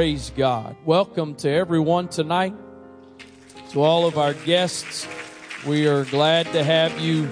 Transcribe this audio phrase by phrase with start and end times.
[0.00, 0.76] Praise God.
[0.86, 2.54] Welcome to everyone tonight.
[3.72, 5.06] To all of our guests,
[5.66, 7.28] we are glad to have you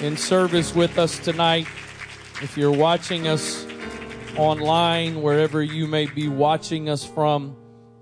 [0.00, 1.66] in service with us tonight.
[2.40, 3.66] If you're watching us
[4.36, 7.56] online, wherever you may be watching us from,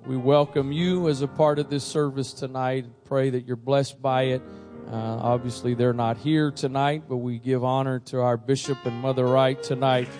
[0.04, 2.84] we welcome you as a part of this service tonight.
[3.06, 4.42] Pray that you're blessed by it.
[4.88, 9.24] Uh, obviously, they're not here tonight, but we give honor to our bishop and Mother
[9.24, 10.10] Wright tonight.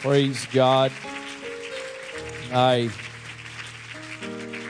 [0.00, 0.90] Praise God.
[2.52, 2.90] I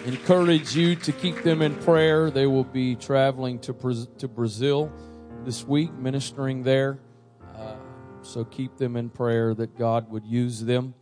[0.05, 2.29] encourage you to keep them in prayer.
[2.31, 3.73] They will be traveling to,
[4.19, 4.93] to Brazil
[5.45, 6.99] this week, ministering there.
[7.55, 7.77] Uh,
[8.23, 10.93] so keep them in prayer that God would use them.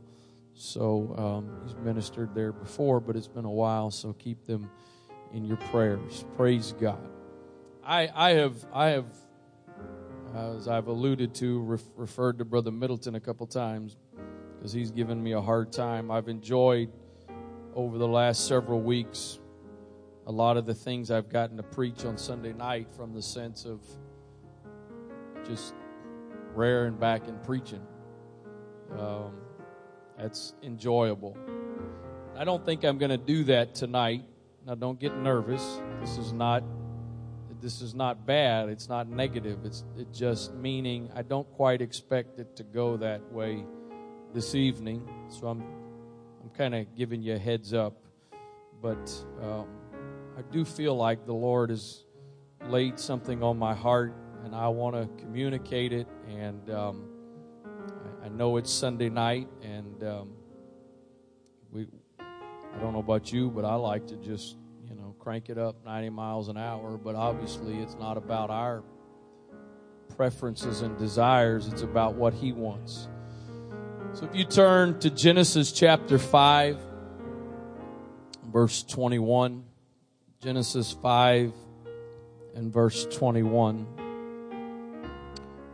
[0.52, 3.90] So um, he's ministered there before, but it's been a while.
[3.90, 4.68] So keep them
[5.32, 6.24] in your prayers.
[6.36, 7.00] Praise God.
[7.84, 9.06] I, I have, I have,
[10.34, 13.96] as I've alluded to, ref, referred to Brother Middleton a couple times
[14.56, 16.10] because he's given me a hard time.
[16.10, 16.90] I've enjoyed
[17.74, 19.40] over the last several weeks
[20.26, 23.64] a lot of the things I've gotten to preach on Sunday night from the sense
[23.64, 23.80] of
[25.46, 25.74] just
[26.54, 27.84] raring back and preaching.
[28.96, 29.32] Um,
[30.16, 31.36] that's enjoyable.
[32.36, 34.24] I don't think I'm going to do that tonight.
[34.66, 35.80] Now, don't get nervous.
[36.00, 36.62] This is not
[37.60, 38.68] this is not bad.
[38.68, 39.64] It's not negative.
[39.64, 43.64] It's it just meaning I don't quite expect it to go that way
[44.34, 45.08] this evening.
[45.28, 45.62] So I'm
[46.42, 47.94] I'm kind of giving you a heads up,
[48.80, 49.68] but um,
[50.36, 52.04] I do feel like the Lord has
[52.66, 54.12] laid something on my heart,
[54.44, 56.08] and I want to communicate it.
[56.28, 57.04] And um,
[58.22, 60.32] I, I, know it's Sunday night, and um,
[61.70, 61.86] we
[62.74, 64.56] I don't know about you, but I like to just,
[64.88, 66.96] you know, crank it up 90 miles an hour.
[66.96, 68.82] But obviously, it's not about our
[70.16, 73.08] preferences and desires, it's about what He wants.
[74.14, 76.78] So if you turn to Genesis chapter 5,
[78.52, 79.64] verse 21,
[80.42, 81.54] Genesis 5
[82.54, 83.86] and verse 21,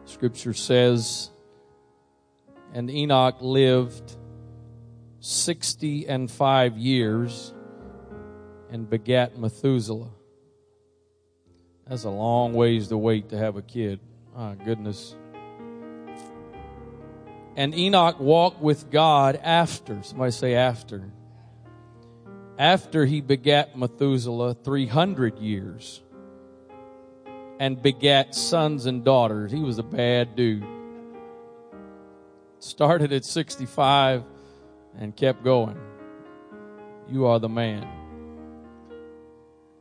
[0.04, 1.30] Scripture says,
[2.72, 4.16] And Enoch lived
[5.20, 7.52] 60 and 5 years
[8.70, 10.10] and begat Methuselah.
[11.86, 14.00] That's a long ways to wait to have a kid.
[14.36, 15.16] My goodness.
[17.56, 21.10] And Enoch walked with God after, somebody say after.
[22.58, 26.02] After he begat Methuselah 300 years
[27.58, 29.50] and begat sons and daughters.
[29.50, 30.64] He was a bad dude.
[32.60, 34.24] Started at 65
[34.98, 35.78] and kept going.
[37.08, 37.86] You are the man.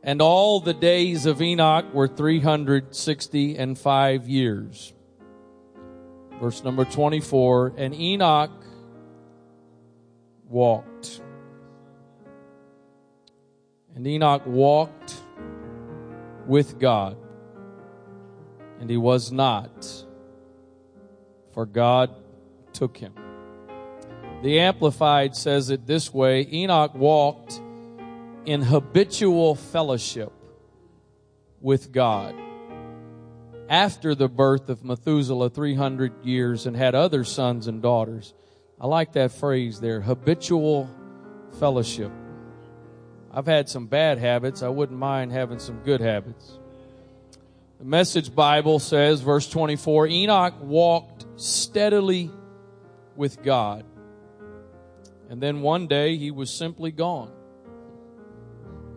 [0.02, 4.94] And all the days of Enoch were 360 and five years.
[6.40, 7.74] Verse number 24.
[7.76, 8.64] And Enoch
[10.48, 11.20] walked.
[13.94, 15.16] And Enoch walked
[16.46, 17.16] with God.
[18.80, 20.06] And he was not,
[21.52, 22.14] for God
[22.72, 23.12] took him.
[24.42, 27.60] The Amplified says it this way Enoch walked
[28.44, 30.32] in habitual fellowship
[31.60, 32.36] with God
[33.68, 38.32] after the birth of Methuselah 300 years and had other sons and daughters.
[38.80, 40.88] I like that phrase there habitual
[41.58, 42.12] fellowship.
[43.32, 44.62] I've had some bad habits.
[44.62, 46.58] I wouldn't mind having some good habits.
[47.78, 52.30] The Message Bible says, verse 24 Enoch walked steadily
[53.16, 53.84] with God.
[55.28, 57.32] And then one day he was simply gone.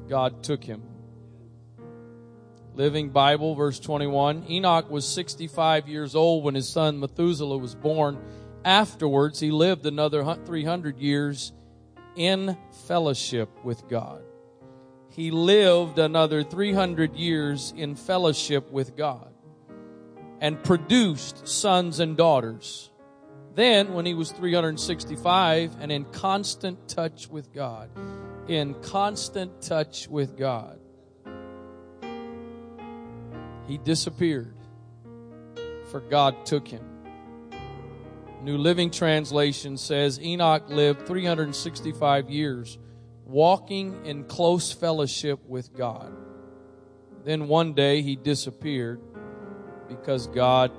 [0.08, 0.84] God took him.
[2.74, 8.18] Living Bible, verse 21 Enoch was 65 years old when his son Methuselah was born.
[8.64, 11.52] Afterwards, he lived another 300 years
[12.16, 12.58] in
[12.88, 14.22] fellowship with God.
[15.10, 19.34] He lived another 300 years in fellowship with God
[20.40, 22.91] and produced sons and daughters.
[23.54, 27.90] Then, when he was 365 and in constant touch with God,
[28.48, 30.80] in constant touch with God,
[33.68, 34.56] he disappeared,
[35.90, 36.86] for God took him.
[38.42, 42.78] New Living Translation says Enoch lived 365 years
[43.26, 46.12] walking in close fellowship with God.
[47.24, 49.00] Then one day he disappeared
[49.88, 50.72] because God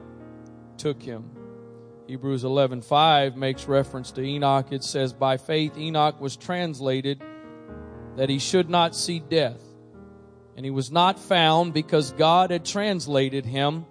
[0.77, 1.42] took him.
[2.07, 4.73] Hebrews 11:5 makes reference to Enoch.
[4.73, 7.23] It says, "By faith Enoch was translated
[8.17, 9.63] that he should not see death
[10.57, 13.87] And he was not found because God had translated him.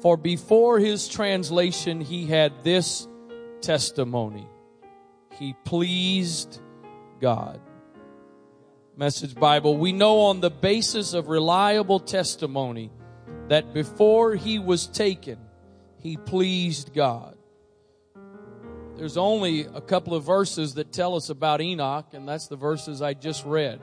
[0.00, 3.06] For before his translation, he had this
[3.60, 4.46] testimony.
[5.38, 6.60] He pleased
[7.20, 7.60] God.
[8.96, 12.90] Message Bible, we know on the basis of reliable testimony
[13.48, 15.38] that before he was taken,
[15.98, 17.36] he pleased God.
[19.00, 23.00] There's only a couple of verses that tell us about Enoch, and that's the verses
[23.00, 23.80] I just read.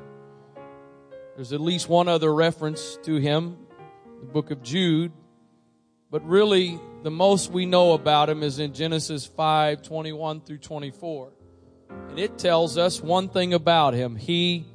[1.36, 3.58] There's at least one other reference to him,
[4.20, 5.12] the book of Jude,
[6.12, 11.32] but really the most we know about him is in Genesis 5 21 through 24.
[12.10, 14.68] And it tells us one thing about him he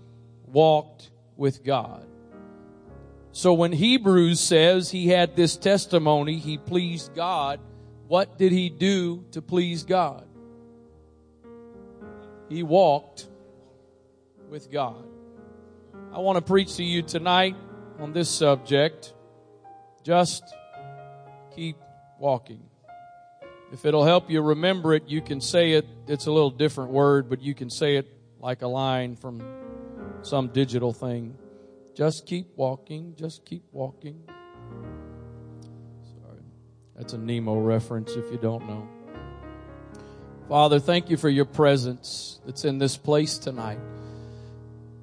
[0.45, 2.05] walked with God.
[3.31, 7.61] So when Hebrews says he had this testimony, he pleased God,
[8.09, 10.27] what did he do to please God?
[12.53, 13.27] He walked
[14.51, 15.03] with God.
[16.13, 17.57] I want to preach to you tonight
[17.99, 19.15] on this subject.
[20.03, 20.43] Just
[21.57, 21.77] keep
[22.19, 22.61] walking.
[23.73, 25.87] If it'll help you remember it, you can say it.
[26.07, 28.07] It's a little different word, but you can say it
[28.39, 29.43] like a line from
[30.21, 31.39] some digital thing.
[31.95, 33.15] Just keep walking.
[33.17, 34.21] Just keep walking.
[36.21, 36.43] Sorry.
[36.97, 38.87] That's a Nemo reference if you don't know.
[40.49, 43.79] Father, thank you for your presence that's in this place tonight.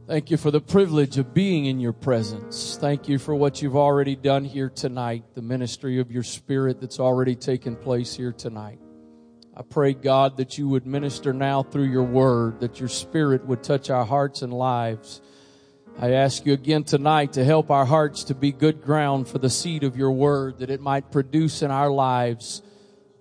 [0.06, 2.78] Thank you for the privilege of being in your presence.
[2.80, 7.00] Thank you for what you've already done here tonight, the ministry of your spirit that's
[7.00, 8.80] already taken place here tonight.
[9.56, 13.64] I pray, God, that you would minister now through your word, that your spirit would
[13.64, 15.22] touch our hearts and lives.
[15.98, 19.50] I ask you again tonight to help our hearts to be good ground for the
[19.50, 22.62] seed of your word, that it might produce in our lives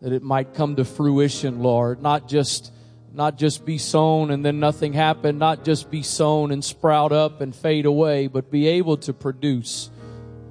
[0.01, 2.73] that it might come to fruition, Lord, not just
[3.13, 7.41] not just be sown and then nothing happen, not just be sown and sprout up
[7.41, 9.91] and fade away, but be able to produce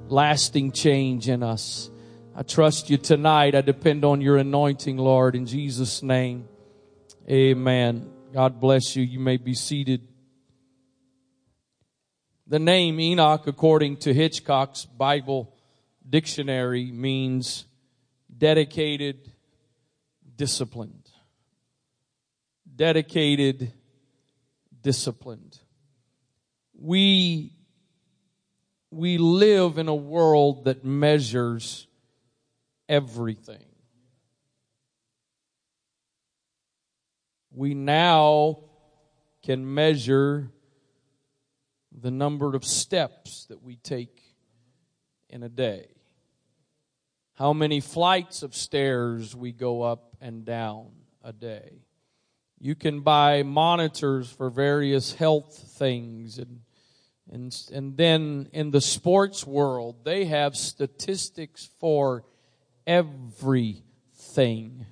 [0.10, 1.90] lasting change in us.
[2.36, 3.56] I trust you tonight.
[3.56, 6.48] I depend on your anointing, Lord, in Jesus' name.
[7.30, 8.10] Amen.
[8.34, 9.04] God bless you.
[9.04, 10.08] You may be seated.
[12.48, 15.54] The name Enoch, according to Hitchcock's Bible
[16.08, 17.66] dictionary, means
[18.38, 19.32] dedicated,
[20.38, 21.10] disciplined.
[22.74, 23.74] Dedicated,
[24.82, 25.60] disciplined.
[26.74, 27.54] We,
[28.92, 31.88] we live in a world that measures
[32.88, 33.66] everything.
[37.52, 38.60] We now
[39.42, 40.52] can measure
[41.92, 44.22] the number of steps that we take
[45.30, 45.97] in a day
[47.38, 50.88] how many flights of stairs we go up and down
[51.24, 51.84] a day.
[52.60, 56.62] You can buy monitors for various health things and
[57.30, 62.24] and, and then in the sports world, they have statistics for
[62.86, 64.86] everything.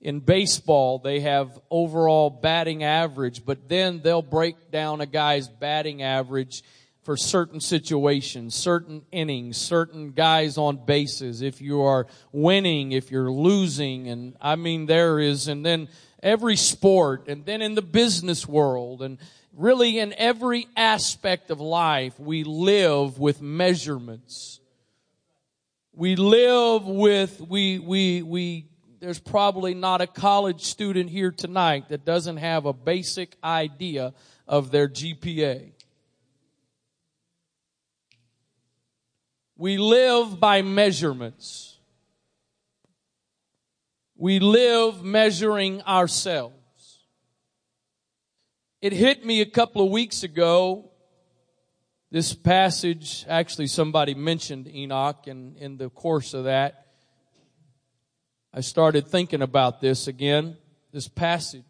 [0.00, 6.02] In baseball, they have overall batting average, but then they'll break down a guy's batting
[6.02, 6.62] average
[7.04, 13.30] for certain situations, certain innings, certain guys on bases, if you are winning, if you're
[13.30, 15.88] losing, and I mean there is, and then
[16.22, 19.18] every sport, and then in the business world, and
[19.52, 24.60] really in every aspect of life, we live with measurements.
[25.92, 28.66] We live with, we, we, we,
[28.98, 34.14] there's probably not a college student here tonight that doesn't have a basic idea
[34.48, 35.73] of their GPA.
[39.56, 41.78] We live by measurements.
[44.16, 46.98] We live measuring ourselves.
[48.82, 50.90] It hit me a couple of weeks ago.
[52.10, 56.86] This passage, actually, somebody mentioned Enoch, and in the course of that,
[58.52, 60.56] I started thinking about this again,
[60.92, 61.64] this passage.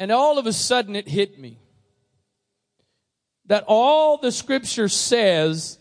[0.00, 1.58] And all of a sudden, it hit me
[3.46, 5.78] that all the scripture says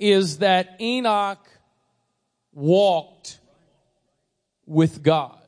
[0.00, 1.46] is that Enoch
[2.52, 3.38] walked
[4.66, 5.38] with God.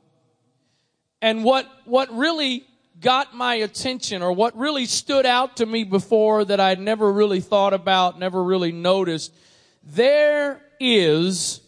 [1.21, 2.65] And what, what really
[2.99, 7.41] got my attention or what really stood out to me before that I'd never really
[7.41, 9.33] thought about, never really noticed,
[9.83, 11.61] there is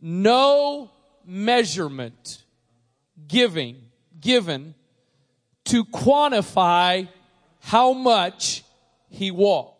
[0.00, 0.90] no
[1.24, 2.44] measurement
[3.26, 3.76] giving,
[4.20, 4.74] given
[5.64, 7.08] to quantify
[7.60, 8.62] how much
[9.08, 9.73] he walked.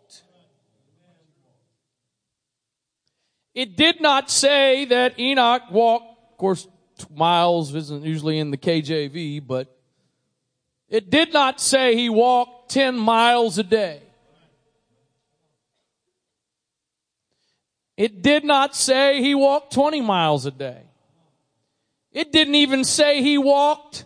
[3.55, 6.67] It did not say that Enoch walked, of course,
[7.15, 9.75] miles isn't usually in the KJV, but
[10.89, 14.01] it did not say he walked 10 miles a day.
[17.97, 20.83] It did not say he walked 20 miles a day.
[22.13, 24.05] It didn't even say he walked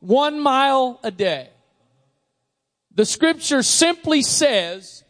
[0.00, 1.50] one mile a day.
[2.94, 5.04] The scripture simply says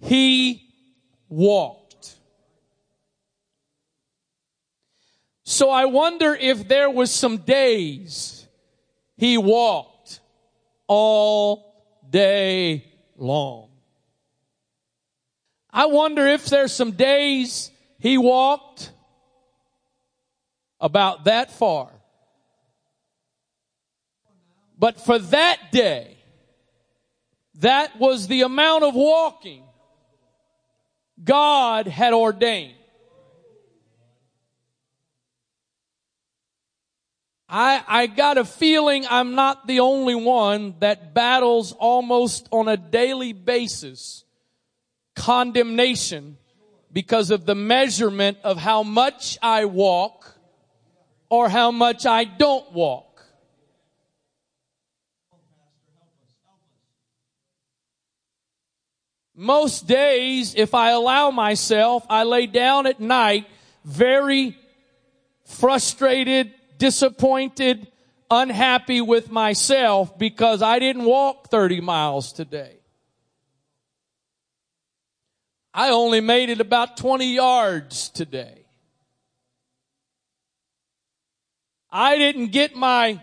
[0.00, 0.74] he
[1.28, 1.81] walked.
[5.52, 8.48] So I wonder if there was some days
[9.18, 10.20] he walked
[10.86, 13.68] all day long.
[15.70, 18.92] I wonder if there's some days he walked
[20.80, 21.90] about that far.
[24.78, 26.16] But for that day,
[27.56, 29.64] that was the amount of walking
[31.22, 32.81] God had ordained.
[37.54, 42.78] I, I got a feeling I'm not the only one that battles almost on a
[42.78, 44.24] daily basis
[45.14, 46.38] condemnation
[46.90, 50.34] because of the measurement of how much I walk
[51.28, 53.22] or how much I don't walk.
[59.34, 63.46] Most days, if I allow myself, I lay down at night
[63.84, 64.56] very
[65.44, 67.86] frustrated, disappointed,
[68.30, 72.78] unhappy with myself because I didn't walk 30 miles today.
[75.74, 78.64] I only made it about 20 yards today.
[81.90, 83.20] I didn't get my,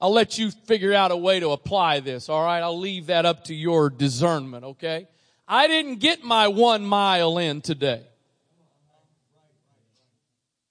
[0.00, 2.62] I'll let you figure out a way to apply this, alright?
[2.62, 5.08] I'll leave that up to your discernment, okay?
[5.48, 8.06] I didn't get my one mile in today.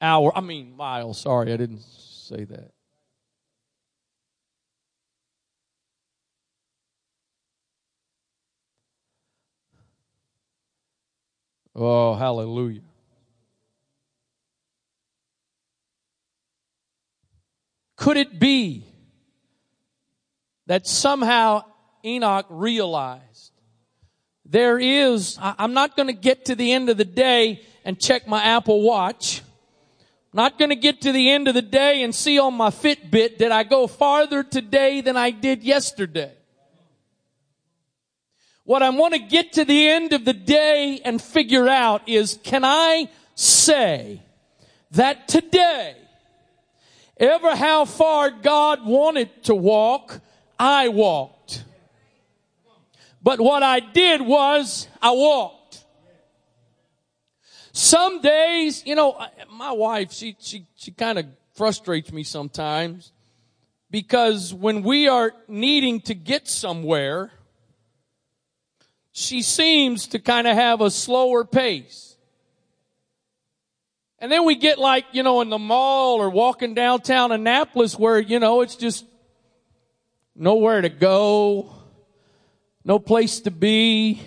[0.04, 2.72] Hour, I mean mile, sorry, I didn't say that.
[11.74, 12.82] Oh, hallelujah.
[17.96, 18.86] Could it be
[20.66, 21.64] that somehow
[22.04, 23.54] Enoch realized
[24.44, 28.28] there is, I'm not going to get to the end of the day and check
[28.28, 29.42] my Apple Watch.
[30.34, 33.38] Not going to get to the end of the day and see on my Fitbit,
[33.38, 36.32] did I go farther today than I did yesterday?
[38.66, 42.40] What I want to get to the end of the day and figure out is,
[42.44, 44.22] can I say
[44.92, 45.96] that today,
[47.18, 50.20] ever how far God wanted to walk,
[50.58, 51.64] I walked.
[53.22, 55.63] But what I did was, I walked.
[57.74, 59.20] Some days, you know,
[59.52, 61.26] my wife, she, she, she kind of
[61.56, 63.12] frustrates me sometimes
[63.90, 67.32] because when we are needing to get somewhere,
[69.12, 72.16] she seems to kind of have a slower pace.
[74.20, 78.20] And then we get like, you know, in the mall or walking downtown Annapolis where,
[78.20, 79.04] you know, it's just
[80.36, 81.74] nowhere to go,
[82.86, 84.22] no place to be.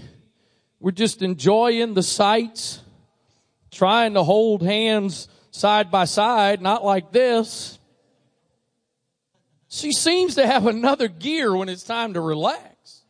[0.81, 2.81] We're just enjoying the sights,
[3.77, 7.79] trying to hold hands side by side, not like this.
[9.69, 13.03] She seems to have another gear when it's time to relax.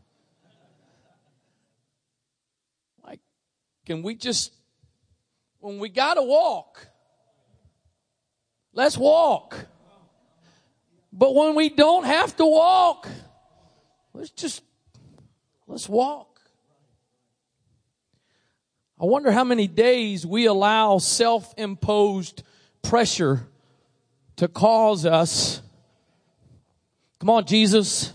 [3.04, 3.20] Like,
[3.84, 4.52] can we just,
[5.60, 6.88] when we gotta walk,
[8.72, 9.56] let's walk.
[11.12, 13.08] But when we don't have to walk,
[14.12, 14.62] let's just,
[15.66, 16.35] let's walk.
[19.00, 22.42] I wonder how many days we allow self-imposed
[22.82, 23.46] pressure
[24.36, 25.60] to cause us,
[27.18, 28.12] come on, Jesus,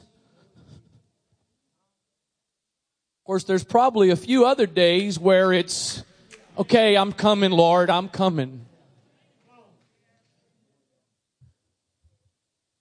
[3.21, 6.03] Of course, there's probably a few other days where it's,
[6.57, 8.65] okay, I'm coming, Lord, I'm coming.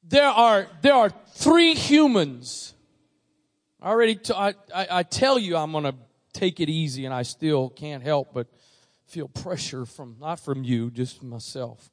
[0.03, 2.73] There are, there are three humans.
[3.83, 5.95] I already, t- I, I, I tell you I'm going to
[6.33, 8.47] take it easy and I still can't help but
[9.07, 11.91] feel pressure from, not from you, just myself.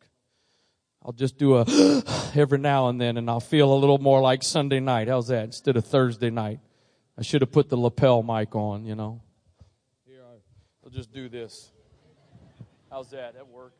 [1.03, 1.65] I'll just do a
[2.35, 5.07] every now and then and I'll feel a little more like Sunday night.
[5.07, 5.45] How's that?
[5.45, 6.59] Instead of Thursday night.
[7.17, 9.21] I should have put the lapel mic on, you know.
[10.05, 10.21] Here,
[10.83, 11.71] I'll just do this.
[12.91, 13.33] How's that?
[13.33, 13.73] That work?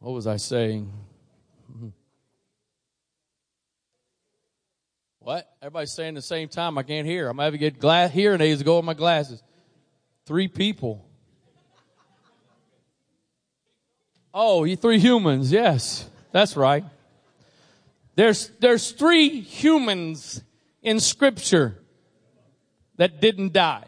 [0.00, 0.92] What was I saying?
[5.28, 5.46] What?
[5.60, 6.78] Everybody's saying the same time.
[6.78, 7.28] I can't hear.
[7.28, 9.42] I'm going to get glass, hearing aids to go with my glasses.
[10.24, 11.06] Three people.
[14.32, 15.52] Oh, you three humans.
[15.52, 16.82] Yes, that's right.
[18.14, 20.42] There's, there's three humans
[20.80, 21.76] in scripture
[22.96, 23.84] that didn't die,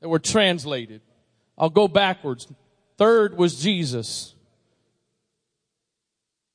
[0.00, 1.02] that were translated.
[1.58, 2.48] I'll go backwards.
[2.96, 4.34] Third was Jesus.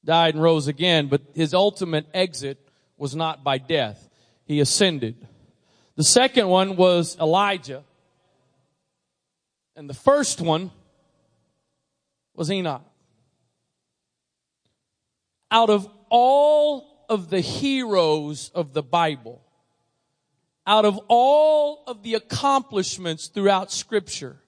[0.03, 2.57] Died and rose again, but his ultimate exit
[3.01, 4.11] was not by death.
[4.45, 5.27] He ascended.
[5.95, 7.83] The second one was Elijah.
[9.75, 10.69] And the first one
[12.35, 12.83] was Enoch.
[15.49, 19.41] Out of all of the heroes of the Bible,
[20.67, 24.40] out of all of the accomplishments throughout scripture,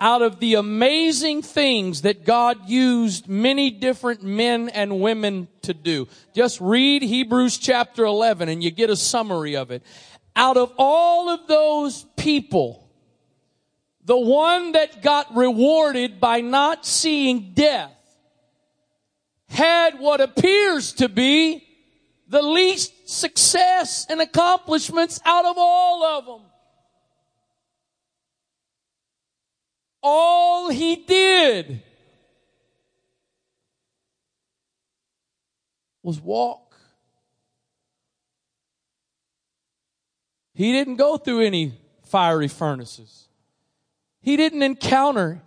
[0.00, 6.08] out of the amazing things that God used many different men and women to do.
[6.34, 9.82] Just read Hebrews chapter 11 and you get a summary of it.
[10.36, 12.88] Out of all of those people,
[14.04, 17.92] the one that got rewarded by not seeing death
[19.48, 21.64] had what appears to be
[22.28, 26.50] the least success and accomplishments out of all of them.
[30.06, 31.82] All he did
[36.02, 36.76] was walk.
[40.52, 41.72] He didn't go through any
[42.04, 43.28] fiery furnaces.
[44.20, 45.40] He didn't encounter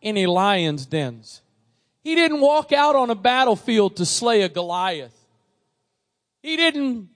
[0.00, 1.42] any lion's dens.
[2.04, 5.26] He didn't walk out on a battlefield to slay a Goliath.
[6.40, 7.08] He didn't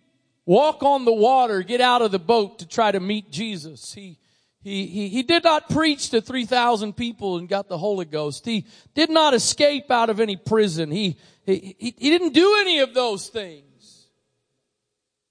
[0.44, 3.94] walk on the water, get out of the boat to try to meet Jesus.
[3.94, 4.18] He,
[4.60, 8.44] he, he, he did not preach to 3,000 people and got the Holy Ghost.
[8.44, 10.90] He did not escape out of any prison.
[10.90, 14.08] He, he, he, he didn't do any of those things.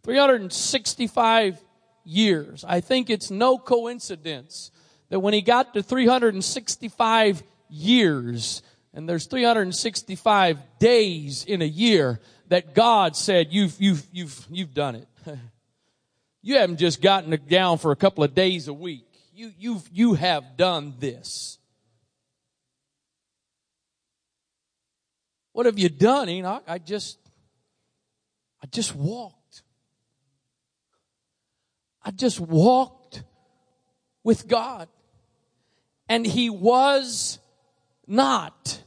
[0.05, 1.59] 365
[2.05, 2.65] years.
[2.69, 4.71] I think it's no coincidence
[5.15, 12.75] that when he got to 365 years, and there's 365 days in a year, that
[12.75, 15.09] God said, you've, you've, you've, you've done it.
[16.43, 19.07] you haven't just gotten it down for a couple of days a week.
[19.33, 21.59] You, you've, you have done this.
[25.53, 26.65] What have you done, Enoch?
[26.67, 27.19] I just,
[28.61, 29.63] I just walked.
[32.03, 33.23] I just walked
[34.25, 34.89] with God.
[36.09, 37.39] And he was
[38.07, 38.83] not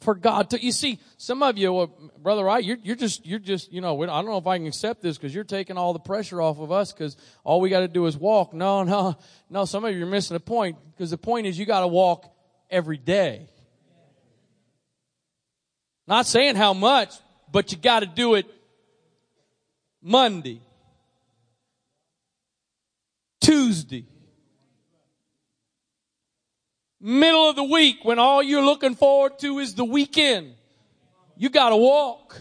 [0.00, 3.38] for God to, you see, some of you, well, brother, I, you're, you're just, you're
[3.38, 5.92] just, you know, I don't know if I can accept this because you're taking all
[5.92, 8.52] the pressure off of us because all we got to do is walk.
[8.52, 9.16] No, no,
[9.48, 11.86] no, some of you are missing the point because the point is you got to
[11.86, 12.30] walk
[12.70, 13.48] every day.
[16.06, 17.14] Not saying how much,
[17.50, 18.46] but you got to do it
[20.02, 20.60] Monday,
[23.40, 24.06] Tuesday.
[27.04, 30.54] Middle of the week when all you're looking forward to is the weekend.
[31.36, 32.40] You gotta walk.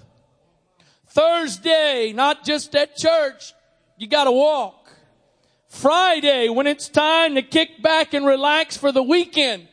[1.08, 3.54] Thursday, not just at church,
[3.98, 4.92] you gotta walk.
[5.68, 9.68] Friday, when it's time to kick back and relax for the weekend,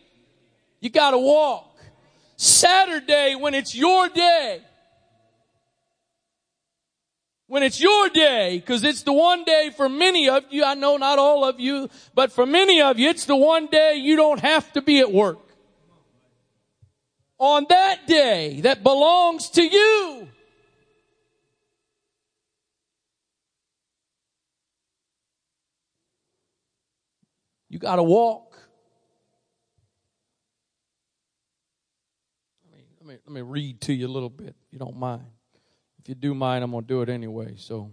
[0.81, 1.79] you gotta walk.
[2.37, 4.63] Saturday, when it's your day,
[7.49, 10.99] when it's your day, because it's the one day for many of you, I know
[10.99, 14.41] not all of you, but for many of you, it's the one day you don't
[14.41, 15.39] have to be at work.
[17.39, 20.29] On that day that belongs to you.
[27.71, 28.59] You gotta walk.
[32.65, 35.38] Let me, let me, let me read to you a little bit, you don't mind.
[36.09, 37.57] If you do mind, I'm going to do it anyway.
[37.59, 37.91] So,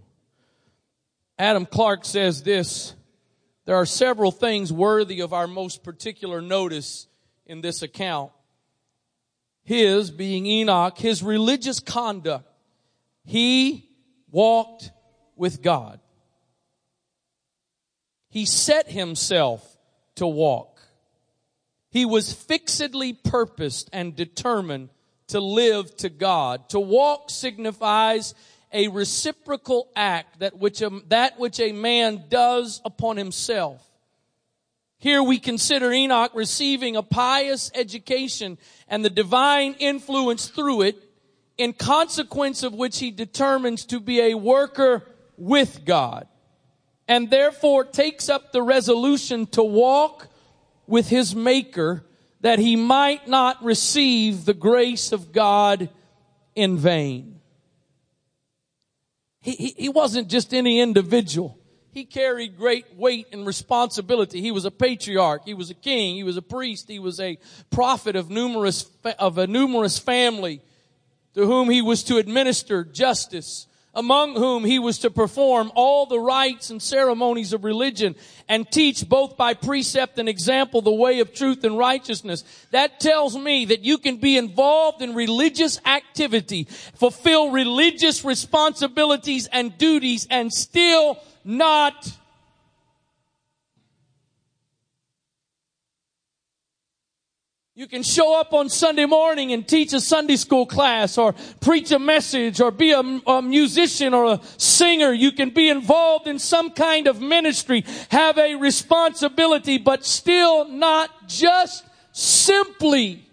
[1.37, 2.93] Adam Clarke says this
[3.65, 7.07] There are several things worthy of our most particular notice
[7.45, 8.31] in this account.
[9.65, 12.49] His, being Enoch, his religious conduct.
[13.25, 13.89] He
[14.31, 14.91] walked
[15.35, 15.99] with God.
[18.29, 19.77] He set himself
[20.15, 20.79] to walk.
[21.89, 24.87] He was fixedly purposed and determined
[25.27, 26.69] to live to God.
[26.69, 28.33] To walk signifies
[28.71, 33.81] a reciprocal act that which a, that which a man does upon himself.
[34.97, 38.57] Here we consider Enoch receiving a pious education
[38.87, 41.01] and the divine influence through it,
[41.57, 45.03] in consequence of which he determines to be a worker
[45.37, 46.27] with God,
[47.07, 50.27] and therefore takes up the resolution to walk
[50.87, 52.03] with his maker
[52.45, 55.89] that he might not receive the grace of God
[56.53, 57.39] in vain.
[59.41, 61.57] He, he, he wasn't just any individual.
[61.91, 64.41] he carried great weight and responsibility.
[64.41, 65.41] He was a patriarch.
[65.43, 66.17] He was a king.
[66.17, 66.87] He was a priest.
[66.87, 67.39] He was a
[67.71, 70.61] prophet of numerous, of a numerous family
[71.33, 76.19] to whom he was to administer justice among whom he was to perform all the
[76.19, 78.15] rites and ceremonies of religion
[78.49, 82.43] and teach both by precept and example the way of truth and righteousness.
[82.71, 89.77] That tells me that you can be involved in religious activity, fulfill religious responsibilities and
[89.77, 92.11] duties and still not
[97.77, 101.91] You can show up on Sunday morning and teach a Sunday school class or preach
[101.91, 105.11] a message or be a, a, musician or a singer.
[105.11, 111.27] You can be involved in some kind of ministry, have a responsibility, but still not
[111.27, 111.83] just
[112.13, 113.27] simply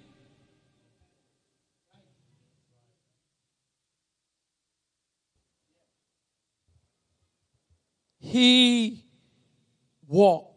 [8.18, 9.04] he
[10.08, 10.51] walked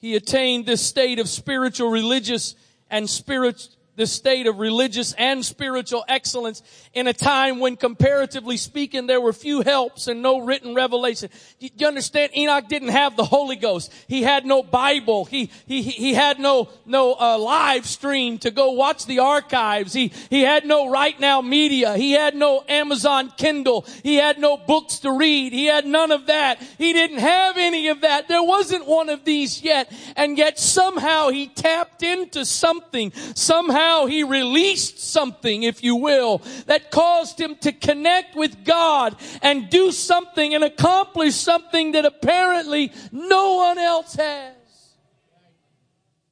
[0.00, 2.54] He attained this state of spiritual, religious,
[2.90, 3.68] and spirit,
[4.00, 6.62] this state of religious and spiritual excellence
[6.94, 11.28] in a time when comparatively speaking there were few helps and no written revelation.
[11.60, 12.34] Do you understand?
[12.34, 13.92] Enoch didn't have the Holy Ghost.
[14.08, 15.26] He had no Bible.
[15.26, 19.92] He, he, he had no, no uh, live stream to go watch the archives.
[19.92, 21.94] He, he had no RightNow Media.
[21.94, 23.84] He had no Amazon Kindle.
[24.02, 25.52] He had no books to read.
[25.52, 26.62] He had none of that.
[26.78, 28.28] He didn't have any of that.
[28.28, 29.92] There wasn't one of these yet.
[30.16, 33.12] And yet somehow he tapped into something.
[33.34, 39.70] Somehow he released something, if you will, that caused him to connect with God and
[39.70, 44.54] do something and accomplish something that apparently no one else has.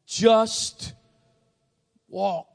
[0.07, 0.95] Just
[2.09, 2.49] walked.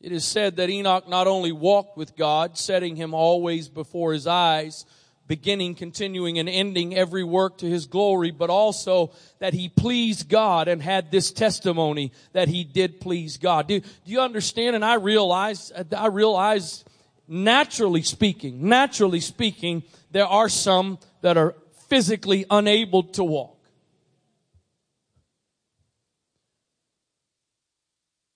[0.00, 4.26] It is said that Enoch not only walked with God, setting him always before his
[4.26, 4.86] eyes,
[5.28, 10.66] beginning, continuing, and ending every work to his glory, but also that he pleased God
[10.66, 13.68] and had this testimony that he did please God.
[13.68, 14.74] Do, do you understand?
[14.74, 16.84] And I realize, I realize
[17.28, 21.54] naturally speaking, naturally speaking, there are some that are
[21.88, 23.54] physically unable to walk.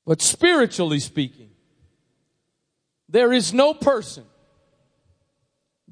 [0.04, 1.50] But spiritually speaking,
[3.08, 4.24] there is no person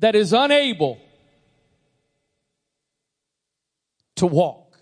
[0.00, 0.98] that is unable
[4.16, 4.78] to walk.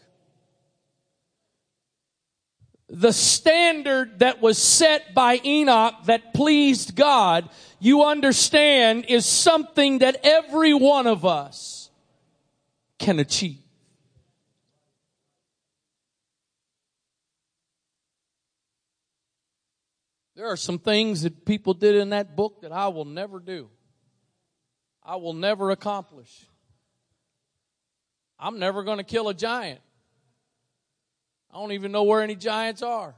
[2.88, 10.20] The standard that was set by Enoch that pleased God, you understand, is something that
[10.22, 11.90] every one of us
[12.98, 13.58] can achieve.
[20.34, 23.68] There are some things that people did in that book that I will never do.
[25.08, 26.46] I will never accomplish.
[28.38, 29.80] I'm never going to kill a giant.
[31.50, 33.14] I don't even know where any giants are.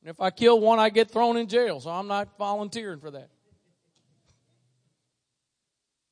[0.00, 3.10] And if I kill one, I get thrown in jail, so I'm not volunteering for
[3.10, 3.28] that.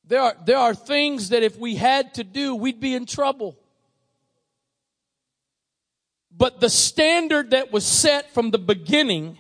[0.07, 3.59] There are, there are things that if we had to do, we'd be in trouble.
[6.37, 9.39] But the standard that was set from the beginning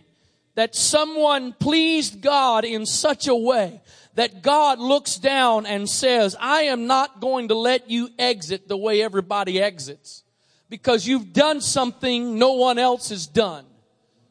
[0.54, 3.82] that someone pleased God in such a way
[4.20, 8.76] that God looks down and says, I am not going to let you exit the
[8.76, 10.24] way everybody exits
[10.68, 13.64] because you've done something no one else has done.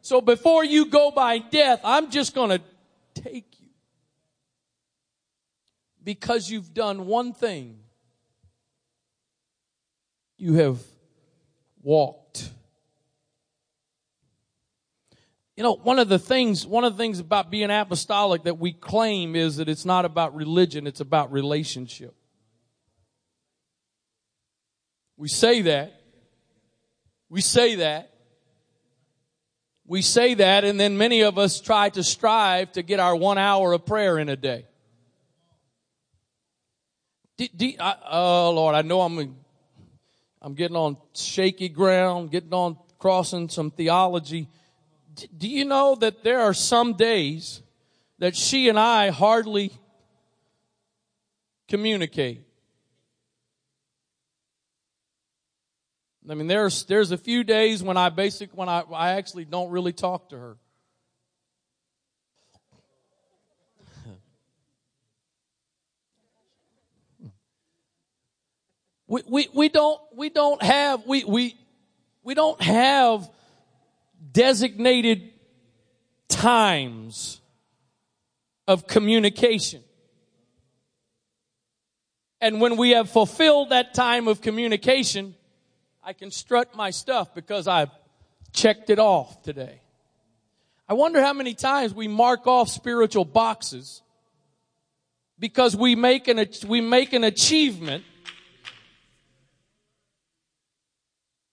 [0.04, 2.62] So before you go by death, I'm just going to
[3.20, 3.70] take you
[6.04, 7.80] because you've done one thing.
[10.38, 10.78] You have
[11.82, 12.52] walked
[15.60, 18.72] You know, one of the things, one of the things about being apostolic that we
[18.72, 22.16] claim is that it's not about religion, it's about relationship.
[25.18, 26.02] We say that.
[27.28, 28.14] We say that.
[29.86, 33.38] We say that, and then many of us try to strive to get our one
[33.38, 34.66] hour of prayer in a day.
[38.10, 39.36] oh Lord, I know I'm,
[40.42, 44.48] I'm getting on shaky ground, getting on crossing some theology
[45.38, 47.62] do you know that there are some days
[48.20, 49.72] that she and I hardly
[51.68, 52.44] communicate?
[56.30, 59.72] I mean, there's there's a few days when I basic when I I actually don't
[59.72, 60.58] really talk to her.
[69.08, 71.58] we, we, we don't we don't have we we
[72.22, 73.28] we don't have
[74.32, 75.32] designated
[76.28, 77.42] times
[78.68, 79.84] of communication.
[82.42, 85.36] And when we have fulfilled that time of communication,
[86.04, 87.90] I can strut my stuff because I've
[88.54, 89.82] checked it off today.
[90.88, 94.02] I wonder how many times we mark off spiritual boxes
[95.38, 98.04] because we make an, we make an achievement,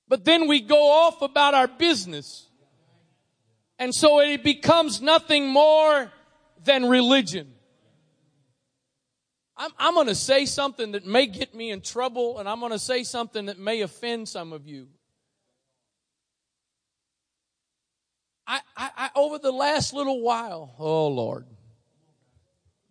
[0.09, 2.46] but then we go off about our business.
[3.79, 6.11] And so it becomes nothing more
[6.65, 7.53] than religion.
[9.57, 12.73] I'm, I'm going to say something that may get me in trouble, and I'm going
[12.73, 14.89] to say something that may offend some of you.
[18.47, 21.47] I, I, I, over the last little while, oh Lord,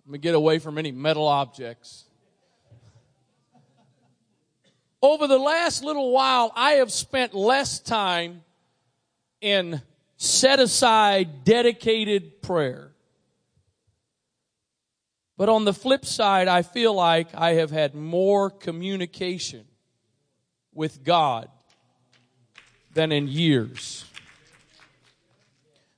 [0.05, 2.05] let me get away from any metal objects.
[5.01, 8.43] Over the last little while, I have spent less time
[9.39, 9.81] in
[10.25, 12.91] set aside, dedicated prayer.
[15.37, 19.65] But on the flip side, I feel like I have had more communication
[20.73, 21.49] with God
[22.93, 24.05] than in years.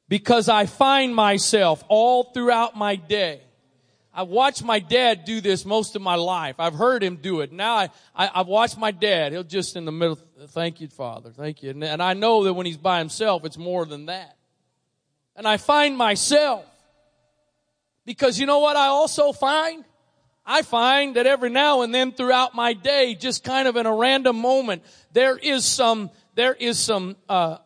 [0.09, 3.41] Because I find myself all throughout my day.
[4.17, 6.55] I've watched my dad do this most of my life.
[6.57, 7.51] I've heard him do it.
[7.51, 9.31] Now I, I, have watched my dad.
[9.31, 11.29] He'll just in the middle, thank you, Father.
[11.29, 11.69] Thank you.
[11.69, 14.35] And, and I know that when he's by himself, it's more than that.
[15.35, 16.65] And I find myself
[18.07, 19.85] because you know what I also find?
[20.43, 23.93] I find that every now and then throughout my day, just kind of in a
[23.93, 24.81] random moment,
[25.13, 27.57] there is some, there is some, uh,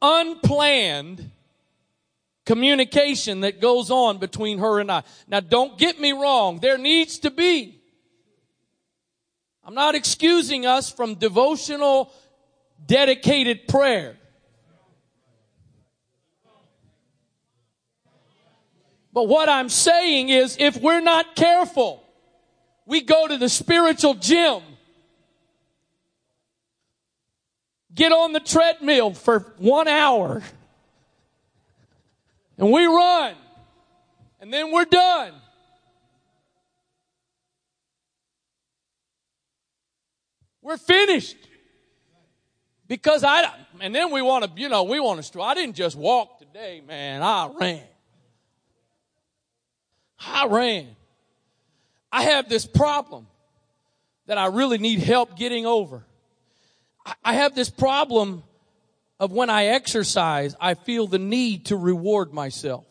[0.00, 1.30] unplanned
[2.48, 5.02] communication that goes on between her and I.
[5.26, 6.60] Now don't get me wrong.
[6.60, 7.78] There needs to be.
[9.62, 12.10] I'm not excusing us from devotional,
[12.86, 14.16] dedicated prayer.
[19.12, 22.02] But what I'm saying is if we're not careful,
[22.86, 24.62] we go to the spiritual gym,
[27.94, 30.42] get on the treadmill for one hour,
[32.58, 33.34] and we run,
[34.40, 35.32] and then we're done.
[40.60, 41.36] We're finished.
[42.88, 45.96] Because I, and then we want to, you know, we want to, I didn't just
[45.96, 47.22] walk today, man.
[47.22, 47.82] I ran.
[50.18, 50.96] I ran.
[52.10, 53.26] I have this problem
[54.26, 56.02] that I really need help getting over.
[57.24, 58.42] I have this problem
[59.20, 62.84] of when I exercise, I feel the need to reward myself.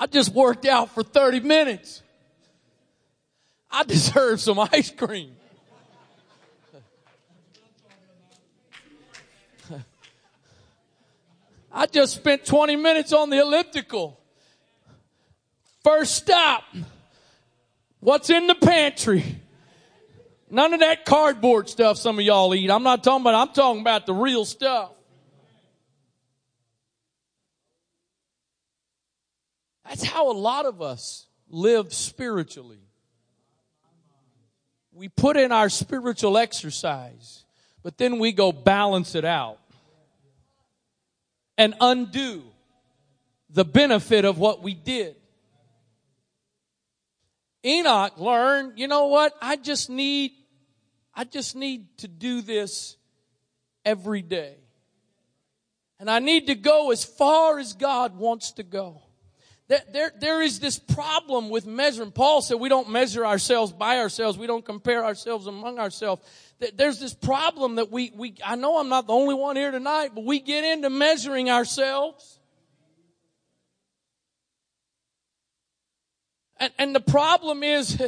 [0.00, 2.02] I just worked out for 30 minutes.
[3.70, 5.32] I deserve some ice cream.
[11.72, 14.20] I just spent 20 minutes on the elliptical.
[15.88, 16.64] First stop.
[18.00, 19.24] What's in the pantry?
[20.50, 22.70] None of that cardboard stuff some of y'all eat.
[22.70, 24.90] I'm not talking about, I'm talking about the real stuff.
[29.88, 32.82] That's how a lot of us live spiritually.
[34.92, 37.46] We put in our spiritual exercise,
[37.82, 39.58] but then we go balance it out
[41.56, 42.42] and undo
[43.48, 45.16] the benefit of what we did.
[47.64, 49.34] Enoch learned, you know what?
[49.40, 50.32] I just need,
[51.14, 52.96] I just need to do this
[53.84, 54.56] every day.
[56.00, 59.02] And I need to go as far as God wants to go.
[59.66, 62.12] There, there, there is this problem with measuring.
[62.12, 64.38] Paul said we don't measure ourselves by ourselves.
[64.38, 66.22] We don't compare ourselves among ourselves
[66.74, 70.10] there's this problem that we, we, I know I'm not the only one here tonight,
[70.14, 72.37] but we get into measuring ourselves.
[76.58, 78.00] And, and the problem is,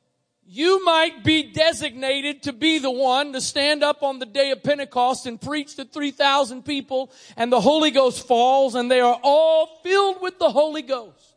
[0.46, 4.62] you might be designated to be the one to stand up on the day of
[4.62, 9.80] Pentecost and preach to 3,000 people and the Holy Ghost falls and they are all
[9.84, 11.36] filled with the Holy Ghost.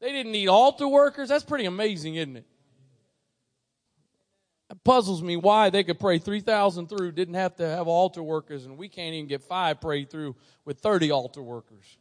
[0.00, 1.28] They didn't need altar workers.
[1.28, 2.46] That's pretty amazing, isn't it?
[4.70, 8.66] It puzzles me why they could pray 3,000 through, didn't have to have altar workers,
[8.66, 11.98] and we can't even get five prayed through with 30 altar workers.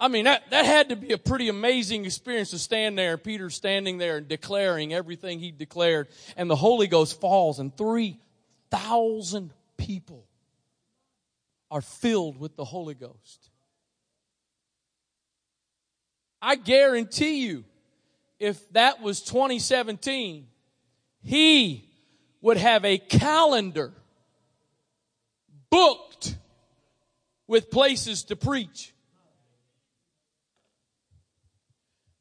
[0.00, 3.50] I mean, that, that had to be a pretty amazing experience to stand there, Peter
[3.50, 6.08] standing there and declaring everything he declared,
[6.38, 10.24] and the Holy Ghost falls, and 3,000 people
[11.70, 13.50] are filled with the Holy Ghost.
[16.40, 17.64] I guarantee you,
[18.38, 20.46] if that was 2017,
[21.22, 21.84] he
[22.40, 23.92] would have a calendar
[25.68, 26.36] booked
[27.46, 28.94] with places to preach.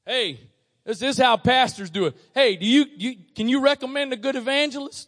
[0.09, 0.41] Hey,
[0.85, 2.17] this is how pastors do it.
[2.33, 5.07] Hey, do you, you can you recommend a good evangelist?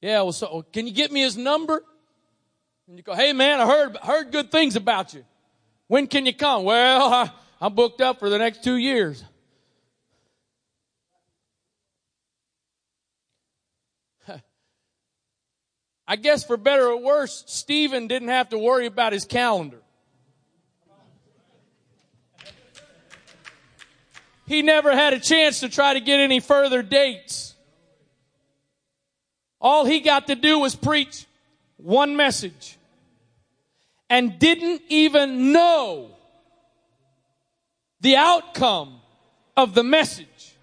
[0.00, 1.80] Yeah, well, so can you get me his number?
[2.88, 5.24] And you go, hey man, I heard heard good things about you.
[5.86, 6.64] When can you come?
[6.64, 9.22] Well, I, I'm booked up for the next two years.
[16.08, 19.82] I guess for better or worse, Stephen didn't have to worry about his calendar.
[24.46, 27.54] He never had a chance to try to get any further dates.
[29.60, 31.26] All he got to do was preach
[31.76, 32.78] one message
[34.08, 36.10] and didn't even know
[38.00, 39.00] the outcome
[39.56, 40.54] of the message.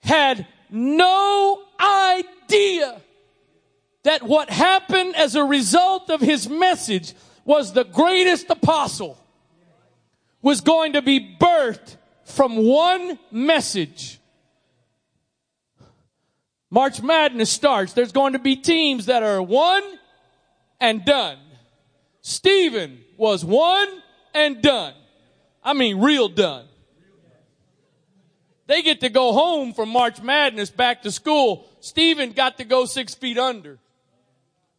[0.00, 3.00] Had no idea
[4.04, 7.14] that what happened as a result of his message
[7.44, 9.18] was the greatest apostle
[10.40, 11.96] was going to be birthed
[12.28, 14.20] from one message.
[16.70, 17.92] March Madness starts.
[17.92, 19.82] There's going to be teams that are one
[20.80, 21.38] and done.
[22.20, 23.88] Stephen was one
[24.34, 24.94] and done.
[25.64, 26.66] I mean, real done.
[28.66, 31.66] They get to go home from March Madness back to school.
[31.80, 33.78] Stephen got to go six feet under.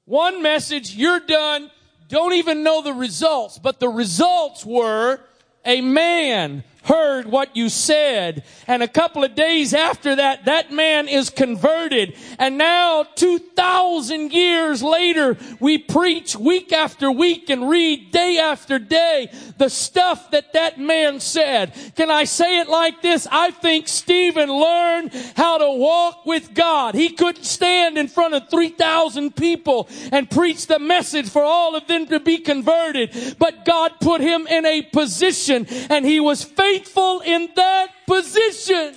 [0.05, 1.71] One message, you're done.
[2.07, 5.19] Don't even know the results, but the results were
[5.65, 8.43] a man heard what you said.
[8.67, 12.15] And a couple of days after that, that man is converted.
[12.39, 19.31] And now 2,000 years later, we preach week after week and read day after day
[19.57, 21.73] the stuff that that man said.
[21.95, 23.27] Can I say it like this?
[23.31, 26.95] I think Stephen learned how to walk with God.
[26.95, 31.85] He couldn't stand in front of 3,000 people and preach the message for all of
[31.85, 33.35] them to be converted.
[33.37, 38.95] But God put him in a position and he was faithful faithful in that position.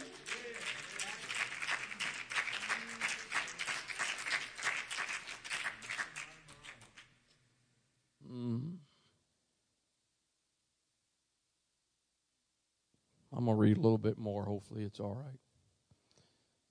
[8.31, 8.75] Mm-hmm.
[13.33, 14.45] I'm going to read a little bit more.
[14.45, 15.39] Hopefully, it's all right.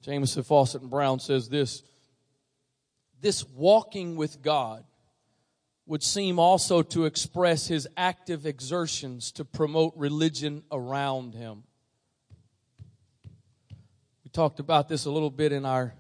[0.04, 1.84] Jamieson Fausset, and Brown says this
[3.22, 4.84] this walking with God
[5.86, 11.64] would seem also to express his active exertions to promote religion around him.
[14.24, 15.94] We talked about this a little bit in our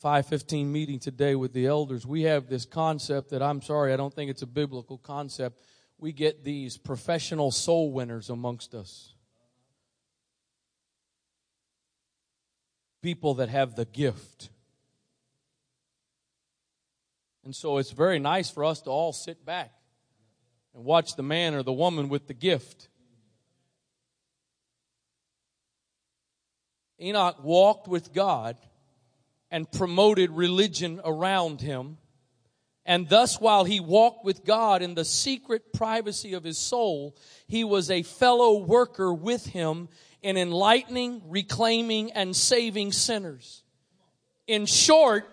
[0.00, 2.06] 515 meeting today with the elders.
[2.06, 5.60] We have this concept that I'm sorry, I don't think it's a biblical concept.
[5.98, 9.14] We get these professional soul winners amongst us.
[13.02, 14.50] People that have the gift
[17.48, 19.72] and so it's very nice for us to all sit back
[20.74, 22.90] and watch the man or the woman with the gift.
[27.00, 28.58] Enoch walked with God
[29.50, 31.96] and promoted religion around him.
[32.84, 37.64] And thus, while he walked with God in the secret privacy of his soul, he
[37.64, 39.88] was a fellow worker with him
[40.20, 43.62] in enlightening, reclaiming, and saving sinners.
[44.46, 45.30] In short,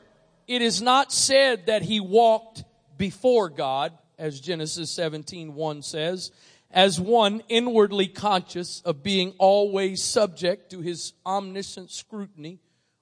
[0.48, 2.64] it is not said that he walked
[2.98, 6.32] before God, as Genesis 17 1 says,
[6.72, 12.60] as one inwardly conscious of being always subject to his omniscient scrutiny,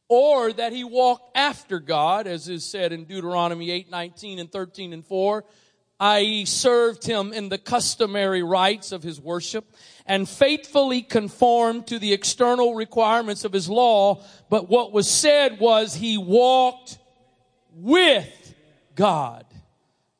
[0.07, 4.93] or that he walked after God, as is said in Deuteronomy 8 19 and 13
[4.93, 5.43] and 4,
[5.99, 9.65] i.e., served him in the customary rites of his worship
[10.05, 14.21] and faithfully conformed to the external requirements of his law.
[14.49, 16.97] But what was said was he walked
[17.73, 18.55] with
[18.95, 19.45] God.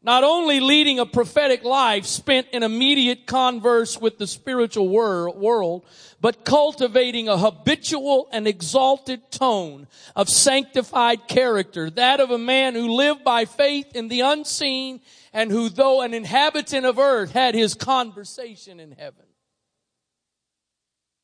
[0.06, 5.86] Not only leading a prophetic life spent in immediate converse with the spiritual world,
[6.20, 12.98] but cultivating a habitual and exalted tone of sanctified character, that of a man who
[12.98, 15.00] lived by faith in the unseen
[15.32, 19.26] and who, though an inhabitant of earth, had his conversation in heaven.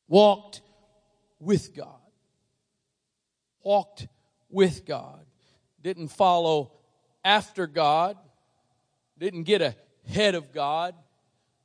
[0.08, 0.62] Walked
[1.38, 2.00] with God.
[3.62, 4.08] Walked
[4.48, 5.19] with God
[5.82, 6.72] didn't follow
[7.24, 8.16] after God,
[9.18, 9.76] didn't get
[10.06, 10.94] ahead of God,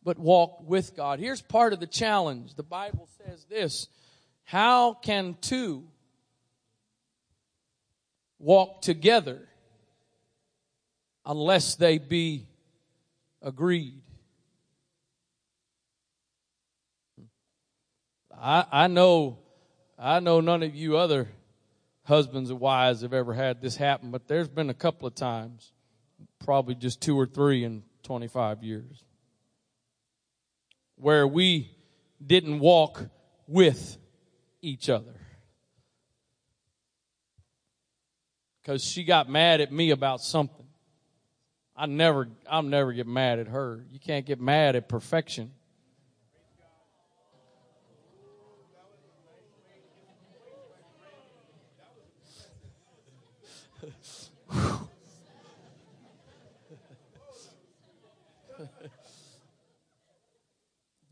[0.04, 1.20] but walked with God.
[1.20, 2.56] Here's part of the challenge.
[2.56, 3.88] The Bible says this
[4.44, 5.84] How can two
[8.40, 9.48] walk together
[11.26, 12.46] unless they be
[13.42, 14.02] agreed.
[18.38, 19.40] I, I know,
[19.98, 21.30] I know none of you other
[22.06, 25.74] husbands and wives have ever had this happen, but there's been a couple of times,
[26.44, 29.04] probably just two or three in 25 years,
[30.96, 31.70] where we
[32.26, 33.04] didn't walk
[33.48, 33.98] with
[34.62, 35.14] each other.
[38.62, 40.66] Because she got mad at me about something.
[41.76, 43.86] I never, I'll never get mad at her.
[43.92, 45.52] You can't get mad at perfection.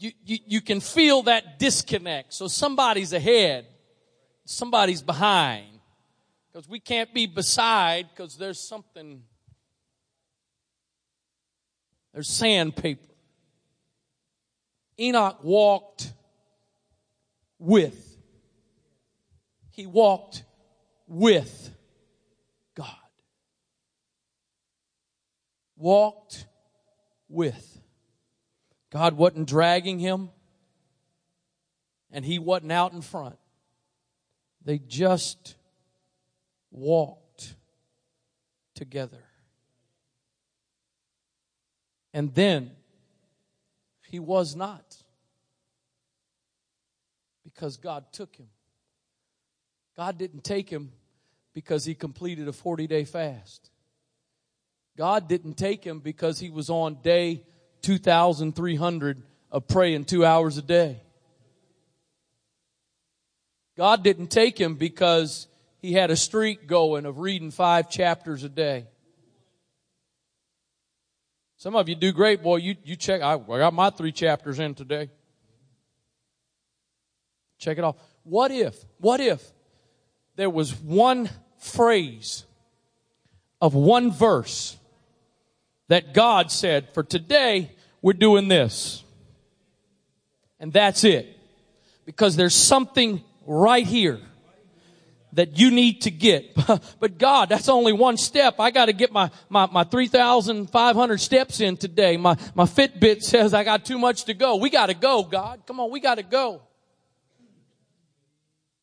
[0.04, 2.34] You, you, you can feel that disconnect.
[2.34, 3.66] So somebody's ahead,
[4.44, 5.80] somebody's behind.
[6.52, 9.24] Because we can't be beside because there's something,
[12.14, 13.08] there's sandpaper.
[15.00, 16.12] Enoch walked
[17.58, 18.18] with,
[19.72, 20.44] he walked
[21.08, 21.74] with
[22.76, 22.90] God.
[25.78, 26.46] Walked
[27.30, 27.73] with.
[28.94, 30.30] God wasn't dragging him,
[32.12, 33.38] and he wasn't out in front.
[34.64, 35.56] They just
[36.70, 37.56] walked
[38.76, 39.24] together.
[42.14, 42.70] And then
[44.10, 44.96] he was not
[47.44, 48.50] because God took him.
[49.98, 50.92] God didn't take him
[51.56, 53.72] because he completed a 40 day fast.
[54.96, 57.44] God didn't take him because he was on day
[57.84, 61.02] 2,300 of praying two hours a day.
[63.78, 65.48] God didn't take him because
[65.80, 68.86] he had a streak going of reading five chapters a day.
[71.58, 72.58] Some of you do great, boy.
[72.58, 73.22] You, you check.
[73.22, 75.10] I, I got my three chapters in today.
[77.58, 77.96] Check it off.
[78.24, 79.42] What if, what if
[80.36, 81.30] there was one
[81.60, 82.46] phrase
[83.62, 84.78] of one verse
[85.88, 87.72] that God said, for today,
[88.02, 89.04] we're doing this.
[90.60, 91.28] And that's it.
[92.06, 94.20] Because there's something right here
[95.34, 96.56] that you need to get.
[97.00, 98.60] but God, that's only one step.
[98.60, 102.18] I got to get my, my, my 3,500 steps in today.
[102.18, 104.58] My, my Fitbit says I got too much to go.
[104.58, 105.64] We got to go, God.
[105.66, 106.62] Come on, we got to go.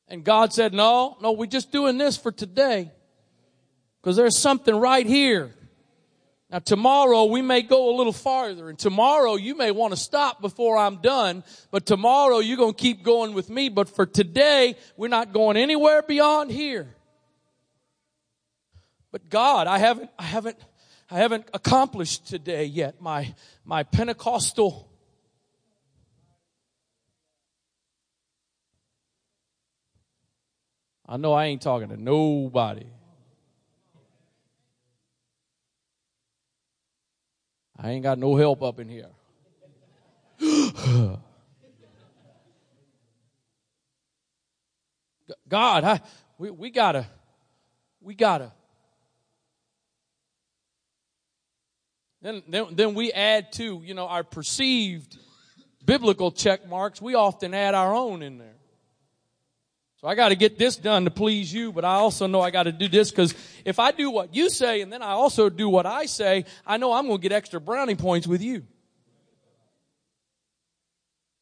[0.09, 2.91] And God said, no, no, we're just doing this for today.
[4.03, 5.53] Because there's something right here
[6.51, 10.41] now tomorrow we may go a little farther and tomorrow you may want to stop
[10.41, 13.69] before I'm done, but tomorrow you're going to keep going with me.
[13.69, 16.89] But for today, we're not going anywhere beyond here.
[19.13, 20.59] But God, I haven't, I haven't,
[21.11, 23.35] I haven't accomplished today yet my,
[23.65, 24.91] my Pentecostal
[31.11, 32.87] I know I ain't talking to nobody.
[37.83, 39.07] I ain't got no help up in here.
[45.49, 46.01] God, I,
[46.39, 47.07] we, we gotta,
[48.03, 48.53] we gotta.
[52.21, 55.17] Then, then, then we add to, you know, our perceived
[55.85, 57.01] biblical check marks.
[57.01, 58.60] We often add our own in there.
[60.01, 62.51] So I got to get this done to please you, but I also know I
[62.51, 63.35] got to do this because
[63.67, 66.79] if I do what you say and then I also do what I say, I
[66.79, 68.63] know I'm going to get extra brownie points with you.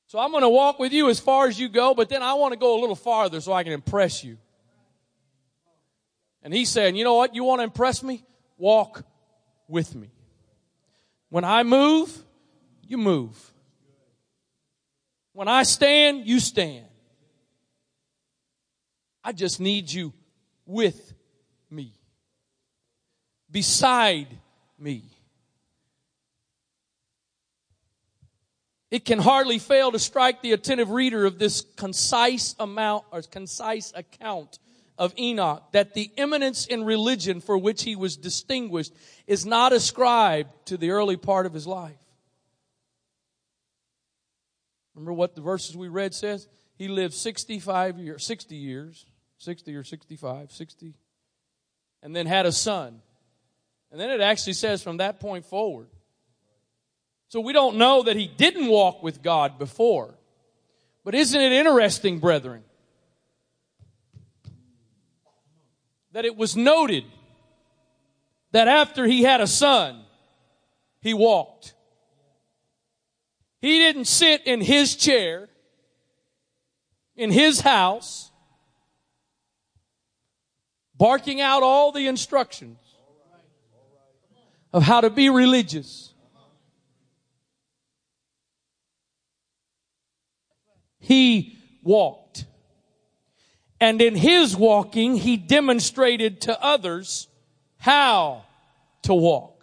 [0.09, 2.35] So I'm going to walk with you as far as you go, but then I
[2.35, 4.39] want to go a little farther so I can impress you.
[6.43, 7.37] And he's saying, you know what?
[7.37, 8.25] You want to impress me?
[8.57, 9.05] Walk
[9.69, 10.11] with me.
[11.29, 12.13] When I move,
[12.83, 13.37] you move.
[15.33, 16.88] When I stand, you stand.
[19.23, 20.13] I just need you
[20.67, 21.15] with
[21.71, 21.93] me,
[23.51, 24.29] beside
[24.79, 25.05] me.
[28.91, 33.93] It can hardly fail to strike the attentive reader of this concise amount or concise
[33.95, 34.59] account
[34.97, 38.93] of Enoch that the eminence in religion for which he was distinguished
[39.27, 41.99] is not ascribed to the early part of his life.
[44.95, 46.49] Remember what the verses we read says?
[46.79, 49.05] He lived 65 years, 60 years
[49.39, 50.95] 60 or 65, 60,
[52.03, 53.01] and then had a son.
[53.91, 55.89] And then it actually says from that point forward.
[57.29, 60.15] So we don't know that he didn't walk with God before.
[61.05, 62.65] But isn't it interesting, brethren,
[66.13, 67.05] that it was noted
[68.53, 70.03] that after he had a son,
[71.01, 71.75] he walked.
[73.61, 75.49] He didn't sit in his chair,
[77.19, 78.31] in his house,
[80.97, 82.79] barking out all the instructions
[84.73, 86.15] of how to be religious.
[91.01, 92.47] He walked.
[93.81, 97.27] And in his walking, he demonstrated to others
[97.79, 98.45] how
[99.03, 99.58] to walk.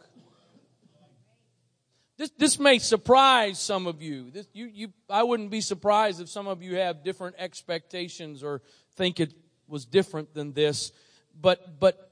[2.18, 4.32] This, this may surprise some of you.
[4.32, 4.94] This, you, you.
[5.10, 8.62] I wouldn't be surprised if some of you have different expectations or
[8.96, 9.34] think it
[9.68, 10.94] was different than this.
[11.40, 12.12] But, but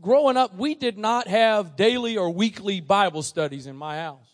[0.00, 4.28] growing up, we did not have daily or weekly Bible studies in my house.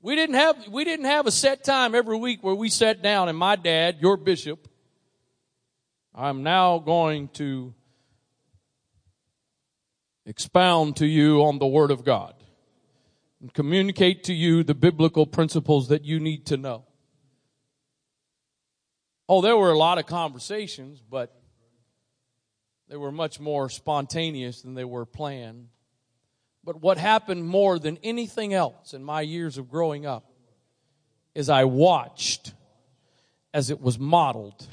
[0.00, 3.28] We didn't have, we didn't have a set time every week where we sat down
[3.30, 4.68] and my dad, your bishop,
[6.14, 7.74] I'm now going to
[10.26, 12.34] expound to you on the Word of God
[13.40, 16.84] and communicate to you the biblical principles that you need to know.
[19.28, 21.34] Oh, there were a lot of conversations, but
[22.88, 25.68] they were much more spontaneous than they were planned.
[26.62, 30.24] But what happened more than anything else in my years of growing up
[31.34, 32.54] is I watched
[33.52, 34.66] as it was modeled.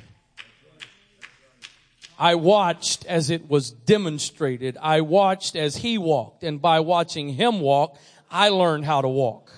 [2.21, 4.77] I watched as it was demonstrated.
[4.79, 6.43] I watched as he walked.
[6.43, 7.97] And by watching him walk,
[8.29, 9.51] I learned how to walk.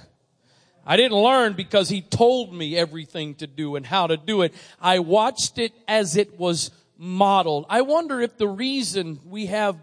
[0.85, 4.53] I didn't learn because he told me everything to do and how to do it.
[4.79, 7.65] I watched it as it was modeled.
[7.69, 9.75] I wonder if the reason we have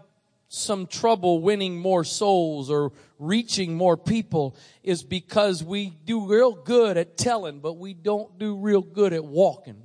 [0.49, 6.97] some trouble winning more souls or reaching more people is because we do real good
[6.97, 9.83] at telling, but we don't do real good at walking.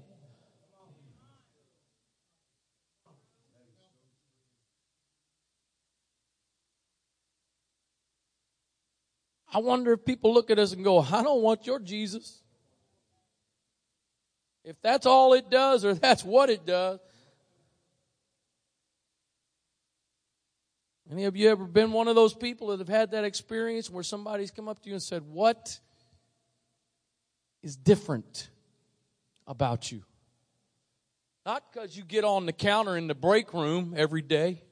[9.53, 12.42] I wonder if people look at us and go, I don't want your Jesus.
[14.64, 16.99] If that's all it does or that's what it does.
[21.11, 24.03] Any of you ever been one of those people that have had that experience where
[24.03, 25.78] somebody's come up to you and said, What
[27.62, 28.51] is different
[29.47, 30.03] about you?
[31.44, 34.62] Not because you get on the counter in the break room every day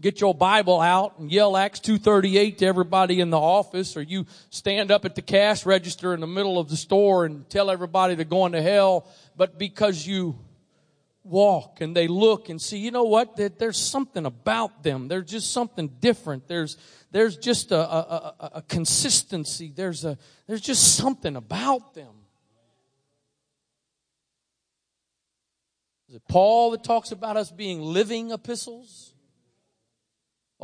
[0.00, 4.26] get your Bible out and yell Acts 238 to everybody in the office, or you
[4.50, 8.14] stand up at the cash register in the middle of the store and tell everybody
[8.14, 10.38] they're going to hell, but because you
[11.24, 13.36] walk and they look and see, you know what?
[13.36, 15.08] There's something about them.
[15.08, 16.48] There's just something different.
[16.48, 16.76] There's,
[17.10, 19.72] there's just a, a, a, a consistency.
[19.74, 22.12] There's a, there's just something about them.
[26.08, 29.11] Is it Paul that talks about us being living epistles?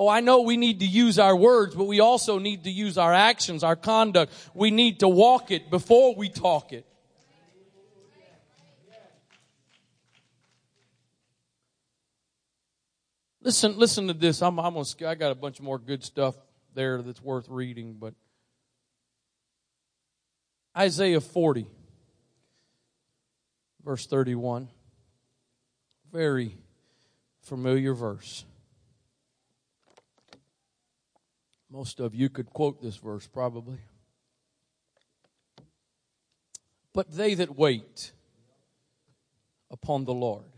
[0.01, 2.97] Oh, I know we need to use our words, but we also need to use
[2.97, 4.33] our actions, our conduct.
[4.55, 6.87] We need to walk it before we talk it.
[13.43, 14.41] Listen, listen to this.
[14.41, 16.37] I'm, I'm gonna, I got a bunch more good stuff
[16.75, 18.15] there that's worth reading, but
[20.77, 21.67] Isaiah 40,
[23.85, 24.69] verse 31.
[26.13, 26.57] Very
[27.41, 28.45] familiar verse.
[31.71, 33.79] Most of you could quote this verse probably.
[36.95, 38.13] But they that wait
[39.71, 40.51] upon the Lord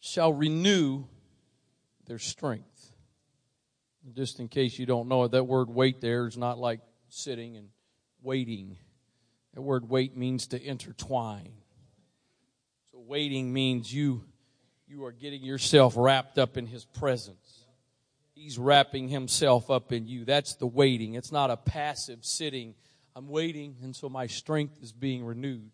[0.00, 1.04] shall renew
[2.06, 2.92] their strength.
[4.14, 7.56] Just in case you don't know it, that word wait there is not like sitting
[7.56, 7.68] and
[8.22, 8.76] waiting.
[9.54, 11.52] That word wait means to intertwine.
[12.90, 14.24] So waiting means you
[14.88, 17.41] you are getting yourself wrapped up in his presence.
[18.42, 20.24] He's wrapping himself up in you.
[20.24, 21.14] That's the waiting.
[21.14, 22.74] It's not a passive sitting.
[23.14, 25.70] I'm waiting, and so my strength is being renewed.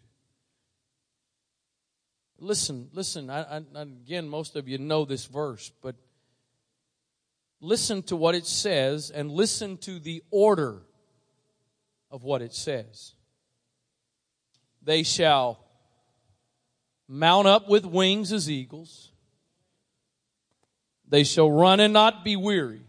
[2.39, 3.31] Listen, listen.
[3.31, 5.97] I, I, again, most of you know this verse, but
[7.63, 10.83] listen to what it says and listen to the order
[12.11, 13.15] of what it says.
[14.83, 15.59] They shall
[17.09, 19.08] mount up with wings as eagles.
[21.09, 22.83] They shall run and not be weary.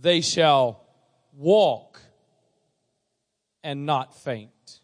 [0.00, 0.86] They shall
[1.32, 2.00] walk
[3.64, 4.80] and not faint.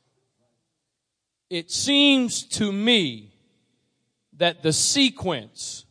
[1.51, 3.33] It seems to me
[4.37, 5.85] that the sequence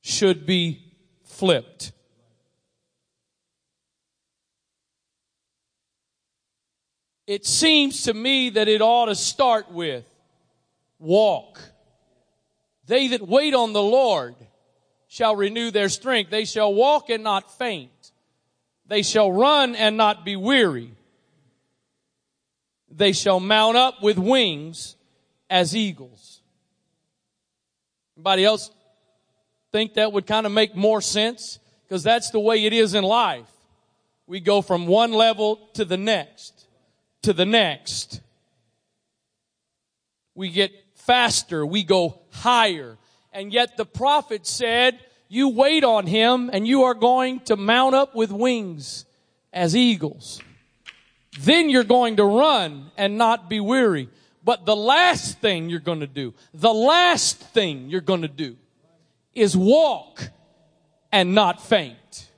[0.00, 1.92] should be flipped.
[7.26, 10.06] It seems to me that it ought to start with
[10.98, 11.60] walk
[12.86, 14.34] They that wait on the Lord
[15.08, 16.30] shall renew their strength.
[16.30, 18.12] They shall walk and not faint.
[18.86, 20.92] They shall run and not be weary.
[22.90, 24.96] They shall mount up with wings
[25.50, 26.40] as eagles.
[28.16, 28.70] Anybody else
[29.72, 31.58] think that would kind of make more sense?
[31.84, 33.50] Because that's the way it is in life.
[34.26, 36.66] We go from one level to the next,
[37.22, 38.20] to the next.
[40.34, 41.64] We get faster.
[41.64, 42.98] We go higher.
[43.32, 44.98] And yet the prophet said,
[45.28, 49.04] you wait on him and you are going to mount up with wings
[49.52, 50.40] as eagles.
[51.40, 54.08] Then you're going to run and not be weary.
[54.42, 58.56] But the last thing you're going to do, the last thing you're going to do
[59.34, 60.30] is walk
[61.12, 62.30] and not faint.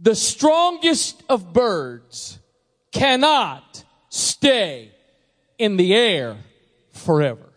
[0.00, 2.38] The strongest of birds
[2.90, 4.90] cannot stay
[5.58, 6.38] in the air
[6.90, 7.51] forever.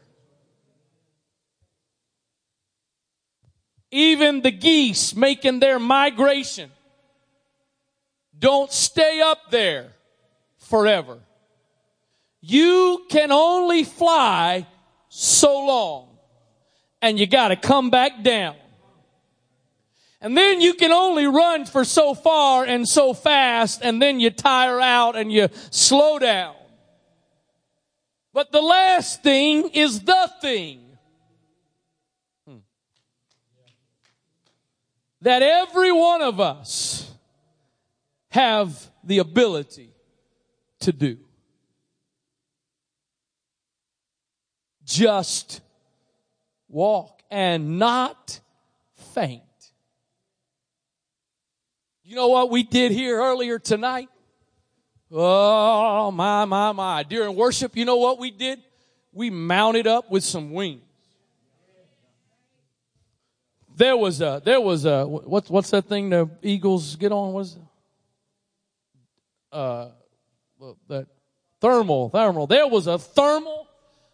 [3.96, 6.70] Even the geese making their migration
[8.38, 9.94] don't stay up there
[10.58, 11.20] forever.
[12.42, 14.68] You can only fly
[15.08, 16.10] so long
[17.02, 18.58] and you gotta come back down.
[20.20, 24.30] And then you can only run for so far and so fast and then you
[24.30, 26.56] tire out and you slow down.
[28.34, 30.85] But the last thing is the thing.
[35.26, 37.12] That every one of us
[38.30, 39.90] have the ability
[40.82, 41.18] to do.
[44.84, 45.62] Just
[46.70, 48.40] walk and not
[49.16, 49.42] faint.
[52.04, 54.10] You know what we did here earlier tonight?
[55.12, 57.02] Oh, my, my, my.
[57.02, 58.60] During worship, you know what we did?
[59.12, 60.85] We mounted up with some wings.
[63.76, 67.34] There was a, there was a, what's, what's that thing the Eagles get on?
[67.34, 67.58] Was
[69.52, 69.90] uh,
[70.88, 71.08] that
[71.60, 72.48] thermal, thermal.
[72.48, 73.68] There was a thermal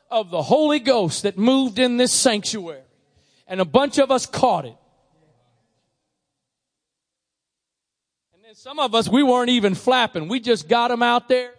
[0.09, 2.81] of the Holy Ghost that moved in this sanctuary.
[3.47, 4.77] And a bunch of us caught it.
[8.33, 10.27] And then some of us, we weren't even flapping.
[10.27, 11.53] We just got them out there.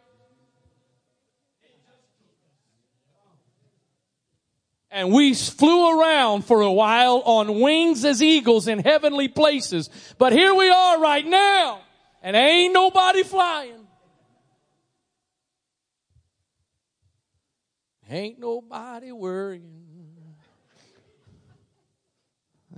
[4.92, 9.88] And we flew around for a while on wings as eagles in heavenly places.
[10.18, 11.80] But here we are right now,
[12.22, 13.86] and ain't nobody flying.
[18.10, 19.82] Ain't nobody worrying.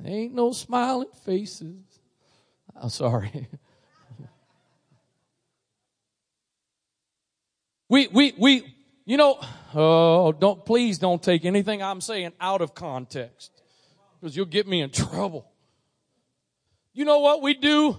[0.05, 1.83] Ain't no smiling faces.
[2.77, 3.49] I'm sorry.
[7.89, 8.74] We, we, we,
[9.05, 9.39] you know,
[9.75, 13.51] oh, don't, please don't take anything I'm saying out of context
[14.21, 15.47] because you'll get me in trouble.
[16.95, 17.99] You know what we do?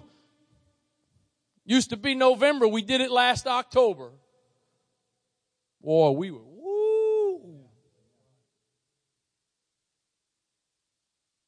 [1.65, 2.67] Used to be November.
[2.67, 4.11] We did it last October.
[5.81, 7.59] Boy, we were, woo.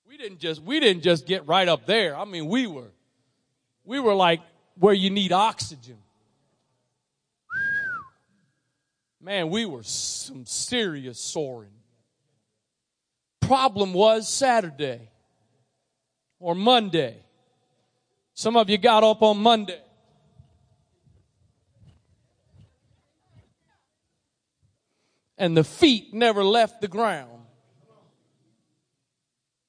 [0.08, 2.16] We didn't just, we didn't just get right up there.
[2.16, 2.92] I mean, we were,
[3.84, 4.42] we were like
[4.76, 5.98] where you need oxygen.
[9.20, 11.72] Man, we were some serious soaring.
[13.42, 15.10] Problem was Saturday
[16.40, 17.18] or Monday.
[18.34, 19.82] Some of you got up on Monday.
[25.38, 27.32] And the feet never left the ground.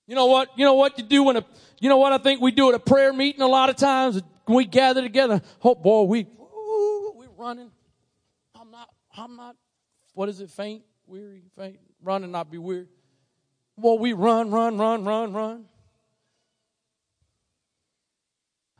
[0.07, 0.51] You know what?
[0.57, 1.44] You know what you do when a,
[1.80, 4.22] you know what I think we do at a prayer meeting a lot of times
[4.46, 5.42] we gather together.
[5.62, 7.70] Oh boy, we, ooh, we running.
[9.18, 9.56] I'm not,
[10.14, 12.86] what is it, faint, weary, faint, run and not be weary.
[13.76, 15.64] Well, we run, run, run, run, run.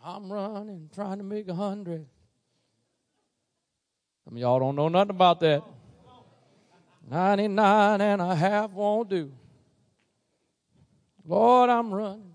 [0.05, 2.07] I'm running, trying to make a hundred.
[4.25, 5.65] Some of y'all don't know nothing about that.
[7.11, 9.33] 99 and a half won't do.
[11.25, 12.33] Lord, I'm running.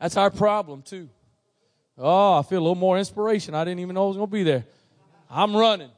[0.00, 1.08] That's our problem, too.
[1.96, 3.54] Oh, I feel a little more inspiration.
[3.54, 4.64] I didn't even know I was going to be there.
[5.30, 5.90] I'm running.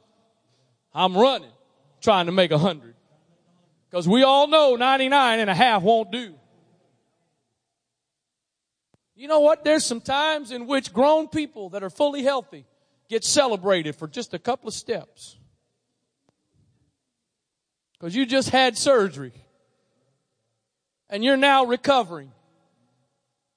[0.93, 1.51] I'm running,
[2.01, 2.95] trying to make a hundred.
[3.89, 6.33] Because we all know 99 and a half won't do.
[9.15, 9.63] You know what?
[9.63, 12.65] There's some times in which grown people that are fully healthy
[13.09, 15.37] get celebrated for just a couple of steps.
[17.93, 19.33] Because you just had surgery.
[21.09, 22.31] And you're now recovering.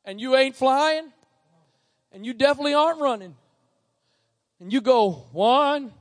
[0.05, 1.13] And you ain't flying.
[2.13, 3.37] And you definitely aren't running
[4.65, 5.93] and you go one,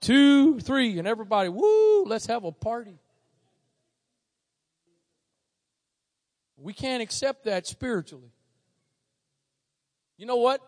[0.00, 2.98] two, three, and everybody, woo, let's have a party.
[6.56, 8.32] We can't accept that spiritually.
[10.16, 10.60] You know what?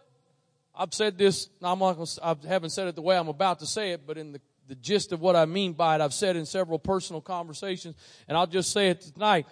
[0.76, 3.66] I've said this, I'm not gonna, I haven't said it the way I'm about to
[3.66, 6.36] say it, but in the, the gist of what I mean by it, I've said
[6.36, 7.96] in several personal conversations,
[8.28, 9.48] and I'll just say it tonight.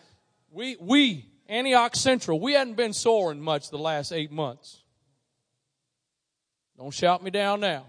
[0.52, 4.84] We, we, Antioch Central, we hadn't been soaring much the last eight months.
[6.78, 7.86] Don't shout me down now.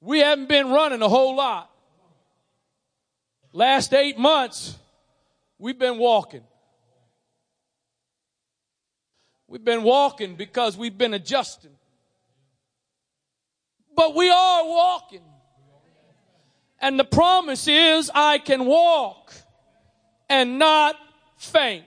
[0.00, 1.70] We haven't been running a whole lot.
[3.52, 4.76] Last eight months,
[5.58, 6.44] we've been walking.
[9.48, 11.72] We've been walking because we've been adjusting.
[13.94, 15.22] But we are walking.
[16.80, 19.34] And the promise is I can walk
[20.30, 20.96] and not
[21.36, 21.84] faint.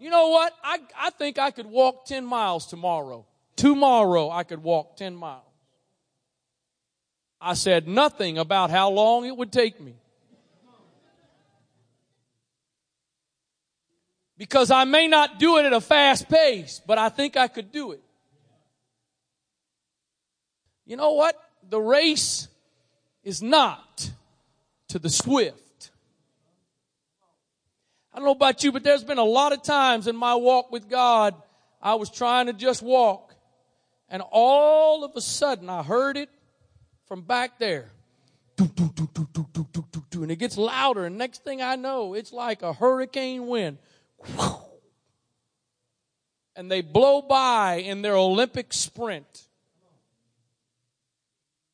[0.00, 0.54] You know what?
[0.64, 3.26] I, I think I could walk 10 miles tomorrow.
[3.54, 5.44] Tomorrow I could walk 10 miles.
[7.38, 9.94] I said nothing about how long it would take me.
[14.38, 17.70] Because I may not do it at a fast pace, but I think I could
[17.70, 18.00] do it.
[20.86, 21.38] You know what?
[21.68, 22.48] The race
[23.22, 24.10] is not
[24.88, 25.69] to the swift.
[28.12, 30.72] I don't know about you, but there's been a lot of times in my walk
[30.72, 31.34] with God,
[31.80, 33.34] I was trying to just walk.
[34.08, 36.28] And all of a sudden, I heard it
[37.06, 37.90] from back there.
[38.58, 41.06] And it gets louder.
[41.06, 43.78] And next thing I know, it's like a hurricane wind
[46.60, 49.48] and they blow by in their Olympic sprint.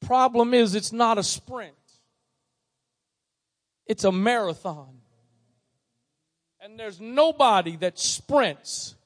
[0.01, 1.75] Problem is, it's not a sprint,
[3.87, 4.96] it's a marathon.
[6.67, 8.97] And there's nobody that sprints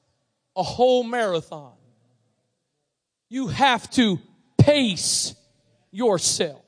[0.55, 1.73] a whole marathon.
[3.29, 4.17] You have to
[4.57, 5.35] pace
[5.91, 6.65] yourself.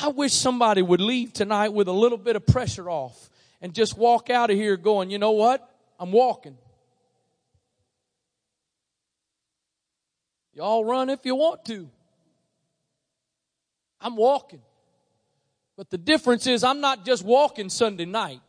[0.00, 3.28] I wish somebody would leave tonight with a little bit of pressure off
[3.60, 5.70] and just walk out of here going, you know what?
[5.98, 6.56] I'm walking.
[10.54, 11.86] Y'all run if you want to.
[14.00, 14.62] I'm walking.
[15.76, 18.40] But the difference is I'm not just walking Sunday night.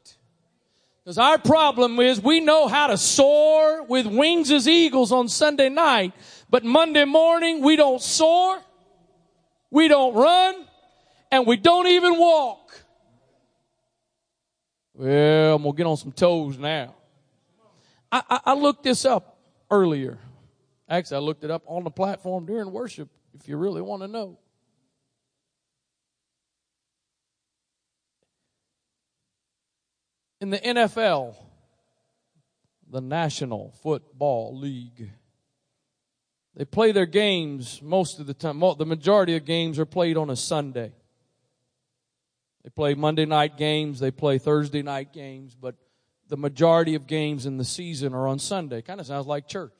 [1.03, 5.69] Because our problem is we know how to soar with wings as eagles on Sunday
[5.69, 6.13] night,
[6.49, 8.59] but Monday morning we don't soar,
[9.71, 10.63] we don't run,
[11.31, 12.71] and we don't even walk.
[14.93, 16.93] Well, I'm going to get on some toes now.
[18.11, 19.39] I, I, I looked this up
[19.71, 20.19] earlier.
[20.87, 24.07] Actually, I looked it up on the platform during worship, if you really want to
[24.07, 24.37] know.
[30.41, 31.35] In the NFL,
[32.89, 35.11] the National Football League,
[36.55, 38.59] they play their games most of the time.
[38.59, 40.93] The majority of games are played on a Sunday.
[42.63, 45.75] They play Monday night games, they play Thursday night games, but
[46.27, 48.81] the majority of games in the season are on Sunday.
[48.81, 49.73] Kind of sounds like church.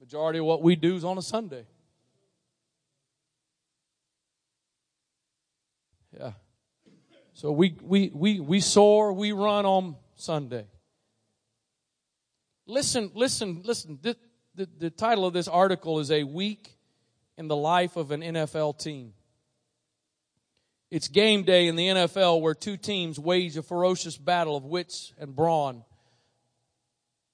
[0.00, 1.66] Majority of what we do is on a Sunday.
[6.18, 6.32] Yeah.
[7.36, 10.64] So we we we we soar, we run on Sunday.
[12.66, 13.98] Listen, listen, listen.
[14.00, 14.16] The,
[14.54, 16.78] the, the title of this article is A Week
[17.36, 19.12] in the Life of an NFL Team.
[20.90, 25.12] It's game day in the NFL where two teams wage a ferocious battle of wits
[25.18, 25.84] and brawn.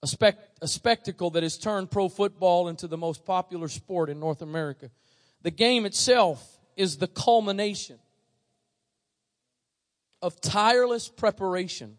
[0.02, 4.18] A, spec- a spectacle that has turned pro football into the most popular sport in
[4.18, 4.90] North America.
[5.42, 8.00] The game itself is the culmination
[10.22, 11.98] of tireless preparation.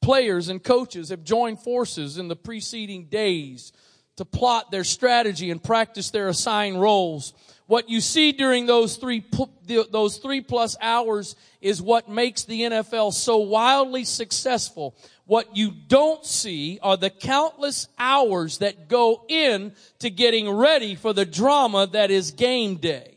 [0.00, 3.72] Players and coaches have joined forces in the preceding days
[4.16, 7.32] to plot their strategy and practice their assigned roles.
[7.66, 9.24] What you see during those three,
[9.66, 14.94] those three plus hours is what makes the NFL so wildly successful.
[15.24, 21.12] What you don't see are the countless hours that go in to getting ready for
[21.12, 23.11] the drama that is game day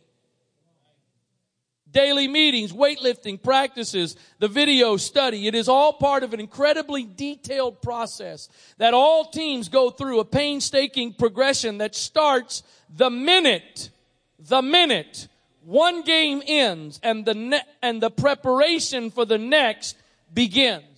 [1.95, 5.47] daily meetings, weightlifting practices, the video study.
[5.47, 10.25] It is all part of an incredibly detailed process that all teams go through a
[10.25, 12.63] painstaking progression that starts
[12.95, 13.89] the minute,
[14.37, 15.29] the minute
[15.63, 19.97] one game ends and the ne- and the preparation for the next
[20.33, 20.94] begins.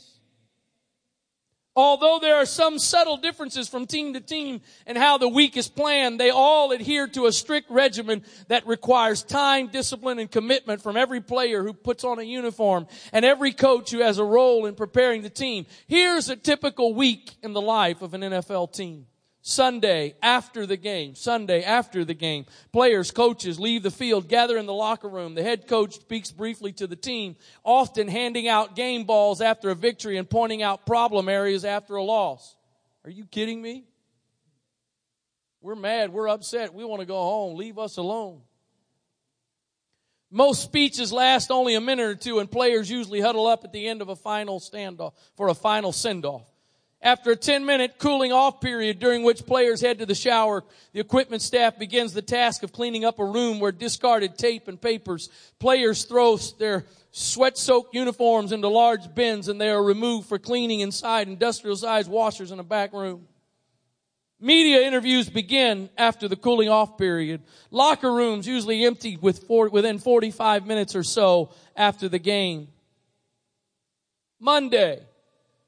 [1.77, 5.67] Although there are some subtle differences from team to team and how the week is
[5.67, 10.97] planned, they all adhere to a strict regimen that requires time, discipline, and commitment from
[10.97, 14.73] every player who puts on a uniform and every coach who has a role in
[14.73, 15.67] preparing the team.
[15.85, 19.05] Here's a typical week in the life of an NFL team.
[19.47, 24.65] Sunday after the game, Sunday after the game, players, coaches leave the field, gather in
[24.65, 25.35] the locker room.
[25.35, 29.75] The head coach speaks briefly to the team, often handing out game balls after a
[29.75, 32.57] victory and pointing out problem areas after a loss.
[33.05, 33.85] Are you kidding me?
[35.61, 36.11] We're mad.
[36.11, 36.73] We're upset.
[36.73, 37.55] We want to go home.
[37.55, 38.41] Leave us alone.
[40.29, 43.87] Most speeches last only a minute or two, and players usually huddle up at the
[43.87, 46.49] end of a final standoff for a final send off.
[47.01, 50.99] After a 10 minute cooling off period during which players head to the shower, the
[50.99, 55.29] equipment staff begins the task of cleaning up a room where discarded tape and papers.
[55.59, 60.79] Players throw their sweat soaked uniforms into large bins and they are removed for cleaning
[60.79, 63.27] inside industrial sized washers in a back room.
[64.39, 67.41] Media interviews begin after the cooling off period.
[67.71, 72.67] Locker rooms usually empty with four, within 45 minutes or so after the game.
[74.39, 75.01] Monday.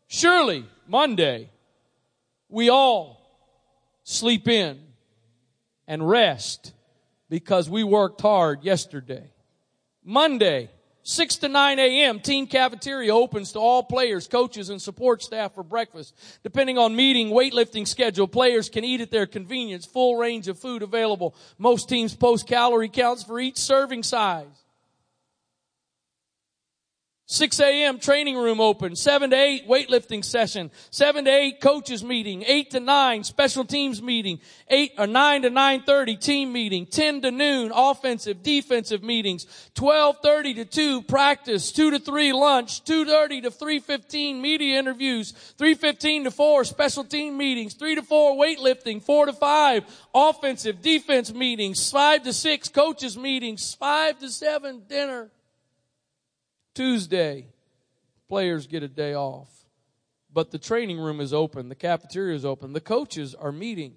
[0.08, 1.52] Surely Monday,
[2.50, 3.22] we all
[4.04, 4.80] sleep in
[5.88, 6.74] and rest
[7.30, 9.30] because we worked hard yesterday.
[10.04, 10.72] Monday,
[11.04, 15.62] 6 to 9 a.m., team cafeteria opens to all players, coaches, and support staff for
[15.62, 16.16] breakfast.
[16.42, 20.82] Depending on meeting, weightlifting schedule, players can eat at their convenience, full range of food
[20.82, 21.36] available.
[21.60, 24.66] Most teams post calorie counts for each serving size.
[27.32, 28.00] 6 a.m.
[28.00, 32.80] training room open, 7 to 8 weightlifting session, 7 to 8 coaches meeting, 8 to
[32.80, 38.42] 9 special teams meeting, 8 or 9 to 9.30 team meeting, 10 to noon offensive,
[38.42, 45.34] defensive meetings, 12.30 to 2 practice, 2 to 3 lunch, 2.30 to 3.15 media interviews,
[45.60, 49.84] 3.15 to 4 special team meetings, 3 to 4 weightlifting, 4 to 5
[50.16, 55.30] offensive, defense meetings, 5 to 6 coaches meetings, 5 to 7 dinner.
[56.74, 57.48] Tuesday,
[58.28, 59.50] players get a day off.
[60.32, 63.96] But the training room is open, the cafeteria is open, the coaches are meeting.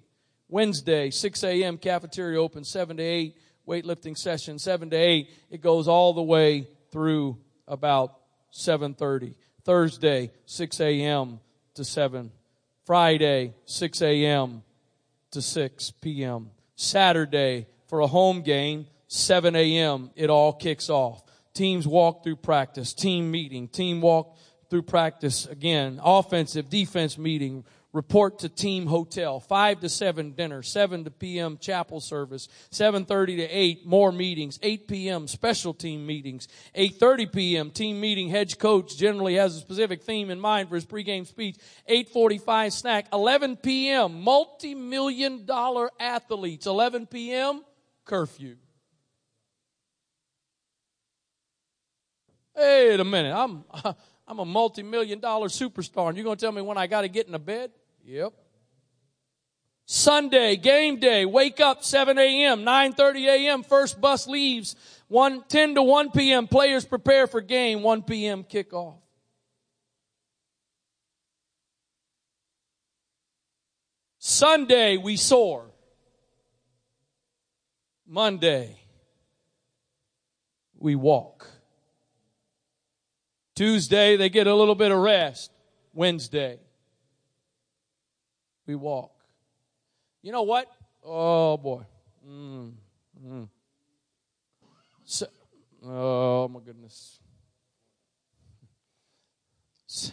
[0.49, 5.29] Wednesday, 6 a.m., cafeteria open, 7 to 8, weightlifting session, 7 to 8.
[5.49, 8.17] It goes all the way through about
[8.51, 9.35] 7.30.
[9.63, 11.39] Thursday, 6 a.m.
[11.75, 12.31] to 7.
[12.85, 14.63] Friday, 6 a.m.
[15.31, 16.51] to 6 p.m.
[16.75, 20.11] Saturday, for a home game, 7 a.m.
[20.15, 21.23] It all kicks off.
[21.53, 24.37] Teams walk through practice, team meeting, team walk
[24.69, 31.03] through practice again, offensive, defense meeting, report to team hotel, 5 to 7 dinner, 7
[31.03, 31.57] to p.m.
[31.59, 35.27] chapel service, 7.30 to 8 more meetings, 8 p.m.
[35.27, 37.69] special team meetings, 8.30 p.m.
[37.69, 41.55] team meeting, head coach generally has a specific theme in mind for his pregame speech,
[41.87, 44.21] 8.45 snack, 11 p.m.
[44.21, 47.63] multi-million dollar athletes, 11 p.m.
[48.05, 48.55] curfew.
[52.55, 53.35] Wait a minute.
[53.35, 53.63] I'm,
[54.27, 57.07] I'm a multi-million dollar superstar and you're going to tell me when I got to
[57.07, 57.71] get in the bed?
[58.05, 58.33] Yep.
[59.85, 64.77] Sunday, game day, wake up 7 a.m., 9.30 a.m., first bus leaves,
[65.09, 68.45] 1, 10 to 1 p.m., players prepare for game, 1 p.m.
[68.45, 68.95] kickoff.
[74.19, 75.69] Sunday, we soar.
[78.07, 78.79] Monday,
[80.79, 81.52] we walk.
[83.55, 85.51] Tuesday, they get a little bit of rest.
[85.93, 86.59] Wednesday,
[88.65, 89.11] we walk.
[90.21, 90.67] You know what?
[91.03, 91.83] Oh boy.
[92.27, 92.71] Mm,
[93.23, 93.47] mm.
[95.05, 95.27] So,
[95.85, 97.19] oh my goodness.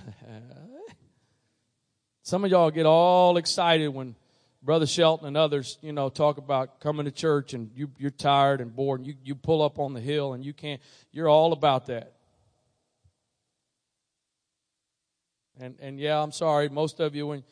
[2.22, 4.14] Some of y'all get all excited when
[4.62, 8.61] Brother Shelton and others, you know, talk about coming to church and you, you're tired
[8.61, 10.82] and bored and you, you pull up on the hill and you can't,
[11.12, 12.12] you're all about that.
[15.61, 17.44] And and yeah, I'm sorry, most of you when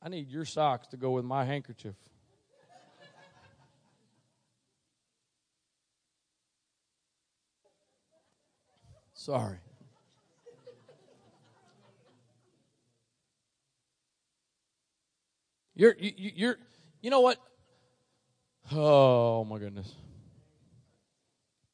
[0.00, 1.96] I need your socks to go with my handkerchief.
[9.14, 9.58] Sorry.
[15.74, 16.56] You're you, you're
[17.02, 17.38] you know what?
[18.70, 19.92] Oh my goodness.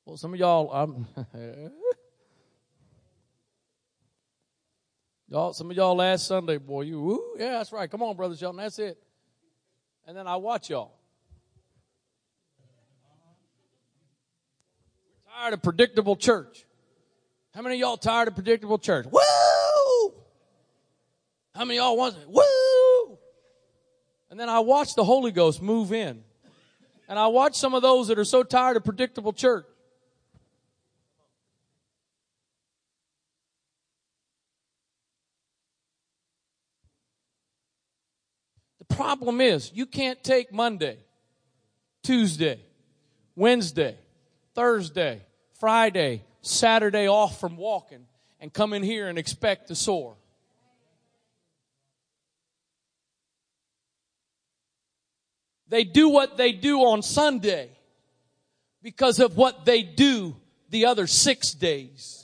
[0.06, 1.06] Well, some of y'all, I'm
[5.32, 7.90] Y'all, some of y'all last Sunday, boy, you, woo, yeah, that's right.
[7.90, 8.98] Come on, Brother Shelton, that's it.
[10.06, 10.92] And then I watch y'all.
[15.06, 16.66] We're tired of predictable church.
[17.54, 19.06] How many y'all tired of predictable church?
[19.10, 20.12] Woo!
[21.54, 22.14] How many y'all want?
[22.28, 23.16] Woo!
[24.30, 26.22] And then I watch the Holy Ghost move in.
[27.08, 29.64] And I watch some of those that are so tired of predictable church.
[38.94, 40.98] Problem is you can't take Monday,
[42.02, 42.60] Tuesday,
[43.36, 43.96] Wednesday,
[44.54, 45.22] Thursday,
[45.58, 48.06] Friday, Saturday off from walking
[48.40, 50.16] and come in here and expect to soar.
[55.68, 57.70] They do what they do on Sunday
[58.82, 60.36] because of what they do
[60.68, 62.21] the other six days.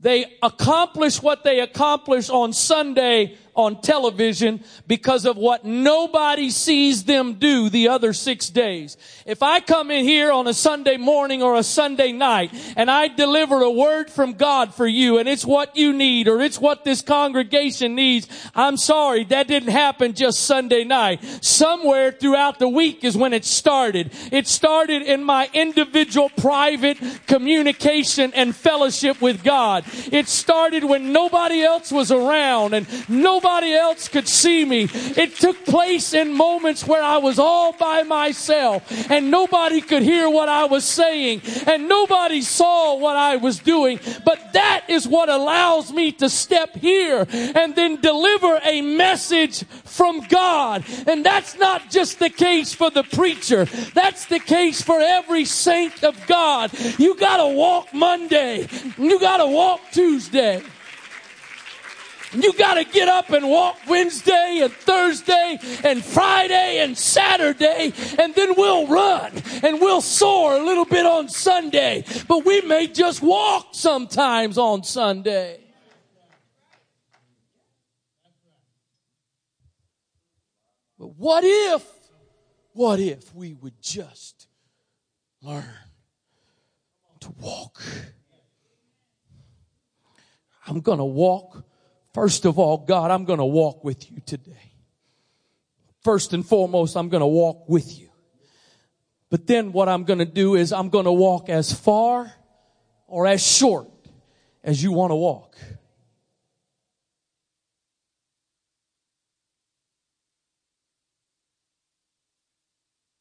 [0.00, 7.34] They accomplish what they accomplish on Sunday on television because of what nobody sees them
[7.34, 8.96] do the other six days.
[9.26, 13.08] If I come in here on a Sunday morning or a Sunday night and I
[13.08, 16.84] deliver a word from God for you and it's what you need or it's what
[16.84, 21.24] this congregation needs, I'm sorry, that didn't happen just Sunday night.
[21.44, 24.12] Somewhere throughout the week is when it started.
[24.30, 29.82] It started in my individual private communication and fellowship with God.
[30.12, 34.88] It started when nobody else was around and nobody nobody else could see me.
[34.92, 40.28] It took place in moments where I was all by myself and nobody could hear
[40.28, 44.00] what I was saying and nobody saw what I was doing.
[44.22, 50.20] But that is what allows me to step here and then deliver a message from
[50.28, 50.84] God.
[51.06, 53.64] And that's not just the case for the preacher.
[53.94, 56.70] That's the case for every saint of God.
[56.98, 58.68] You gotta walk Monday.
[58.98, 60.62] You gotta walk Tuesday.
[62.32, 68.34] You got to get up and walk Wednesday and Thursday and Friday and Saturday, and
[68.34, 72.04] then we'll run and we'll soar a little bit on Sunday.
[72.26, 75.60] But we may just walk sometimes on Sunday.
[80.98, 81.86] But what if,
[82.72, 84.48] what if we would just
[85.40, 85.64] learn
[87.20, 87.80] to walk?
[90.66, 91.64] I'm going to walk
[92.20, 94.72] First of all, God, I'm going to walk with you today.
[96.02, 98.08] First and foremost, I'm going to walk with you.
[99.30, 102.32] But then what I'm going to do is I'm going to walk as far
[103.06, 103.86] or as short
[104.64, 105.56] as you want to walk.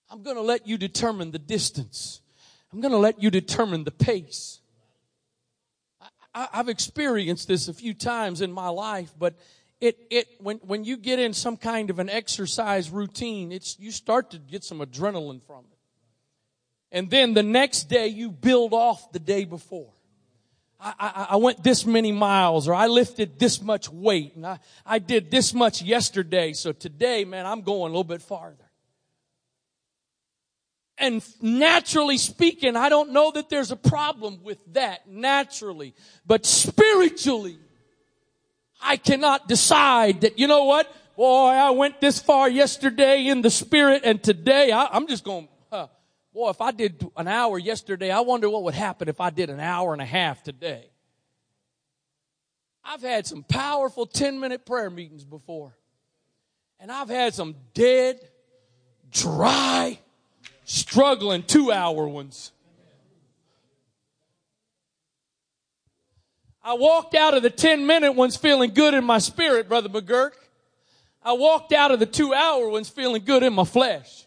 [0.09, 2.21] I'm going to let you determine the distance.
[2.73, 4.59] I'm going to let you determine the pace.
[6.38, 9.33] I, have experienced this a few times in my life, but
[9.81, 13.91] it, it, when, when you get in some kind of an exercise routine, it's, you
[13.91, 15.77] start to get some adrenaline from it.
[16.91, 19.91] And then the next day you build off the day before.
[20.79, 24.59] I, I, I, went this many miles or I lifted this much weight and I,
[24.85, 26.53] I did this much yesterday.
[26.53, 28.66] So today, man, I'm going a little bit farther.
[30.97, 35.93] And naturally speaking, I don't know that there's a problem with that naturally,
[36.25, 37.59] but spiritually,
[38.81, 40.91] I cannot decide that, you know what?
[41.15, 45.47] Boy, I went this far yesterday in the spirit and today I, am just going,
[45.71, 45.87] huh,
[46.33, 49.49] boy, if I did an hour yesterday, I wonder what would happen if I did
[49.49, 50.89] an hour and a half today.
[52.83, 55.75] I've had some powerful 10 minute prayer meetings before.
[56.79, 58.19] And I've had some dead,
[59.11, 59.99] dry,
[60.68, 62.51] struggling two hour ones.
[66.61, 70.34] I walked out of the 10 minute ones feeling good in my spirit, Brother McGurk.
[71.24, 74.26] I walked out of the two hour ones feeling good in my flesh.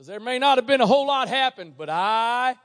[0.00, 2.56] There may not have been a whole lot happen, but I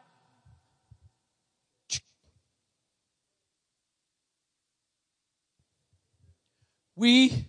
[7.04, 7.48] We,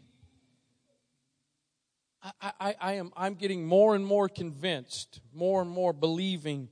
[2.20, 6.70] I, I, I am, I'm getting more and more convinced, more and more believing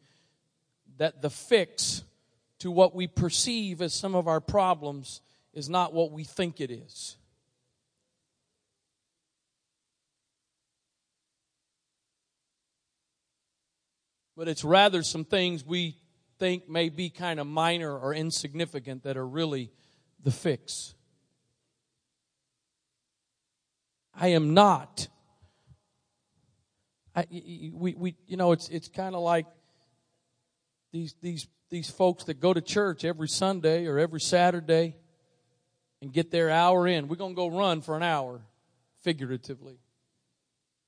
[0.96, 2.02] that the fix
[2.58, 5.20] to what we perceive as some of our problems
[5.54, 7.16] is not what we think it is.
[14.36, 15.94] But it's rather some things we
[16.40, 19.70] think may be kind of minor or insignificant that are really
[20.20, 20.96] the fix.
[24.14, 25.08] I am not.
[27.14, 29.46] I, we, we, you know, it's, it's kind of like
[30.92, 34.96] these, these, these folks that go to church every Sunday or every Saturday
[36.00, 37.08] and get their hour in.
[37.08, 38.40] We're going to go run for an hour,
[39.02, 39.78] figuratively.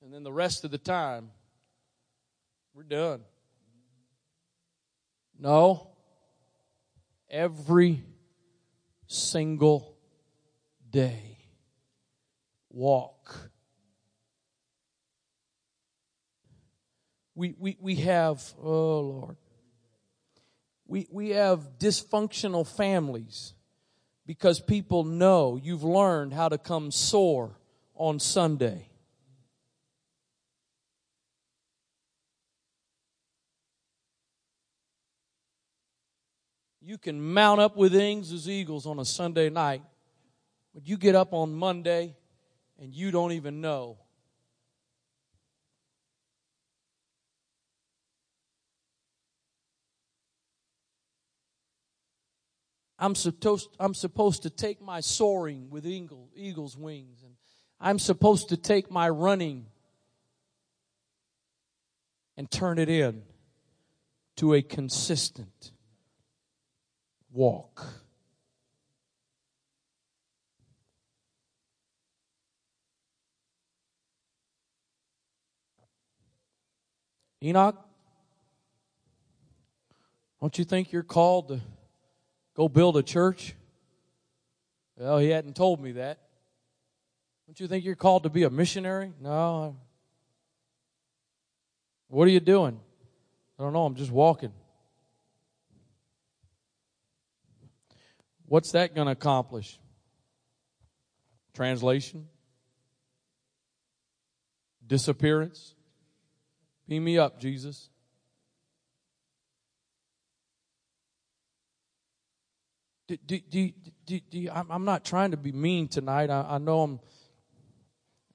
[0.03, 1.31] And then the rest of the time,
[2.75, 3.21] we're done.
[5.39, 5.89] No.
[7.31, 8.03] Every
[9.07, 9.97] single
[10.91, 11.34] day
[12.75, 13.51] walk.
[17.35, 19.37] We, we, we have, oh Lord,
[20.87, 23.55] We, we have dysfunctional families
[24.27, 27.57] because people know you've learned how to come soar
[27.95, 28.89] on Sunday.
[36.81, 39.83] You can mount up with wings as eagles on a Sunday night,
[40.75, 42.15] but you get up on Monday
[42.81, 43.99] and you don't even know.
[52.99, 57.35] I'm supposed, I'm supposed to take my soaring with eagle, eagle's wings, and
[57.81, 59.67] I'm supposed to take my running
[62.37, 63.23] and turn it in
[64.37, 65.73] to a consistent
[67.31, 68.04] walk.
[77.45, 77.77] Enoch,
[80.41, 81.61] don't you think you're called to
[82.57, 83.55] go build a church?
[84.97, 86.21] Well, he hadn't told me that.
[87.47, 89.13] Don't you think you're called to be a missionary?
[89.21, 89.77] No.
[92.09, 92.81] What are you doing?
[93.59, 93.85] I don't know.
[93.85, 94.53] I'm just walking.
[98.47, 99.79] What's that going to accomplish?
[101.53, 102.27] Translation?
[104.87, 105.74] Disappearance?
[106.87, 107.89] Beam me up, Jesus.
[113.07, 113.71] Do, do, do,
[114.07, 116.31] do, do I'm not trying to be mean tonight.
[116.31, 117.01] I, I, know I'm,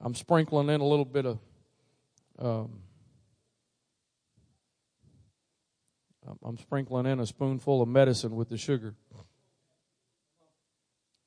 [0.00, 1.38] I'm sprinkling in a little bit of,
[2.38, 2.80] um,
[6.44, 8.94] I'm sprinkling in a spoonful of medicine with the sugar.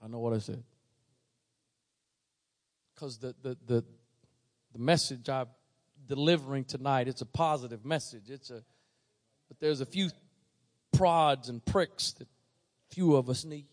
[0.02, 0.64] I know what I said.
[2.94, 3.86] Because the, the, the,
[4.72, 5.48] the message I'm
[6.08, 8.30] delivering tonight, it's a positive message.
[8.30, 8.64] It's a,
[9.48, 10.10] but there's a few
[10.92, 12.28] prods and pricks that
[12.90, 13.66] few of us need.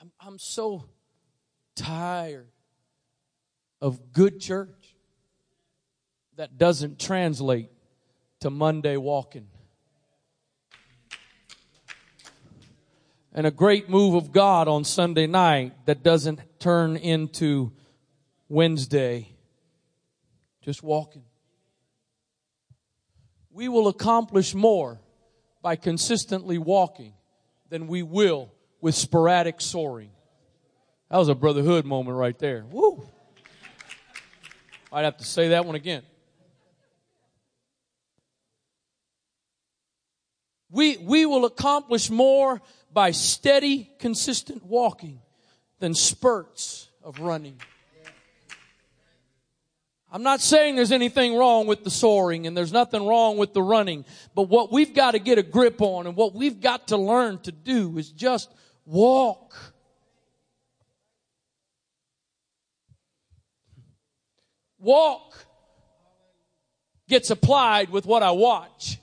[0.00, 0.84] I'm, I'm so
[1.74, 2.48] tired
[3.80, 4.94] of good church
[6.36, 7.70] that doesn't translate
[8.40, 9.48] to Monday walking.
[13.38, 17.70] and a great move of God on Sunday night that doesn't turn into
[18.48, 19.28] Wednesday
[20.62, 21.24] just walking.
[23.50, 25.00] We will accomplish more
[25.62, 27.14] by consistently walking
[27.68, 30.10] than we will with sporadic soaring.
[31.10, 32.64] That was a brotherhood moment right there.
[32.70, 33.08] Woo!
[34.92, 36.02] I'd have to say that one again.
[40.70, 42.60] We, we will accomplish more
[42.92, 45.20] by steady, consistent walking
[45.78, 47.58] than spurts of running.
[50.10, 53.62] I'm not saying there's anything wrong with the soaring and there's nothing wrong with the
[53.62, 56.96] running, but what we've got to get a grip on and what we've got to
[56.96, 58.50] learn to do is just
[58.86, 59.54] walk.
[64.78, 65.46] Walk
[67.06, 68.98] gets applied with what I watch.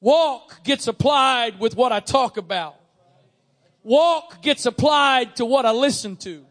[0.00, 2.76] Walk gets applied with what I talk about.
[3.82, 6.44] Walk gets applied to what I listen to.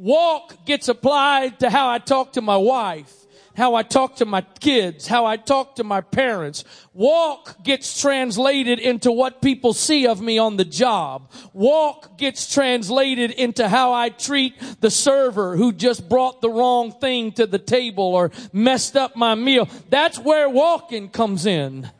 [0.00, 3.14] Walk gets applied to how I talk to my wife,
[3.54, 6.64] how I talk to my kids, how I talk to my parents.
[6.94, 11.30] Walk gets translated into what people see of me on the job.
[11.52, 17.32] Walk gets translated into how I treat the server who just brought the wrong thing
[17.32, 19.68] to the table or messed up my meal.
[19.90, 21.90] That's where walking comes in.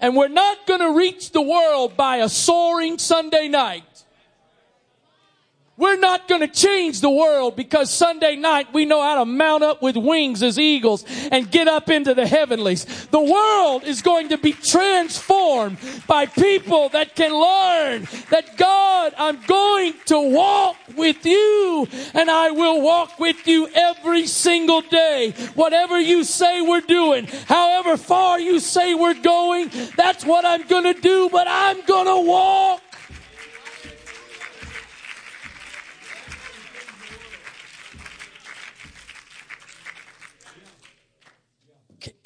[0.00, 3.95] And we're not going to reach the world by a soaring Sunday night.
[5.78, 9.62] We're not going to change the world because Sunday night we know how to mount
[9.62, 12.86] up with wings as eagles and get up into the heavenlies.
[13.08, 15.76] The world is going to be transformed
[16.06, 22.52] by people that can learn that God, I'm going to walk with you and I
[22.52, 25.32] will walk with you every single day.
[25.56, 30.84] Whatever you say we're doing, however far you say we're going, that's what I'm going
[30.84, 32.80] to do, but I'm going to walk.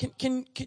[0.01, 0.66] Can, can, can,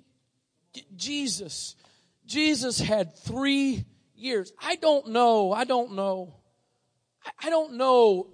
[0.96, 1.76] Jesus,
[2.24, 3.84] Jesus had three
[4.14, 4.54] years.
[4.62, 5.52] I don't know.
[5.52, 6.36] I don't know.
[7.26, 8.28] I, I don't know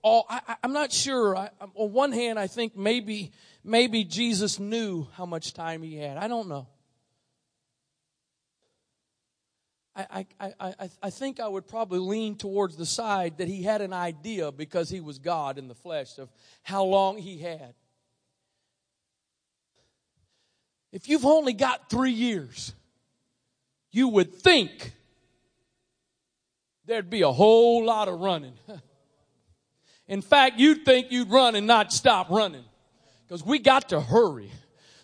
[0.00, 0.26] all.
[0.30, 1.36] I, am not sure.
[1.36, 3.32] I, on one hand, I think maybe
[3.64, 6.18] maybe Jesus knew how much time he had.
[6.18, 6.68] I don't know.
[9.96, 13.80] I, I, I, I think I would probably lean towards the side that he had
[13.80, 16.30] an idea because he was God in the flesh of
[16.62, 17.74] how long he had.
[20.94, 22.72] If you've only got three years,
[23.90, 24.92] you would think
[26.86, 28.54] there'd be a whole lot of running.
[30.06, 32.64] In fact, you'd think you'd run and not stop running
[33.26, 34.52] because we got to hurry.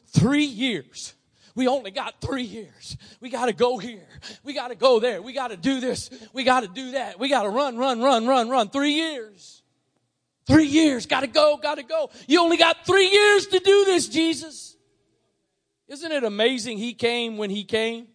[0.06, 1.12] Three years.
[1.56, 2.96] We only got three years.
[3.20, 4.06] We got to go here.
[4.44, 5.20] We got to go there.
[5.20, 6.08] We got to do this.
[6.32, 7.18] We got to do that.
[7.18, 8.68] We got to run, run, run, run, run.
[8.68, 9.60] Three years.
[10.46, 11.06] Three years.
[11.06, 12.10] Got to go, got to go.
[12.28, 14.76] You only got three years to do this, Jesus.
[15.90, 18.06] Isn't it amazing he came when he came?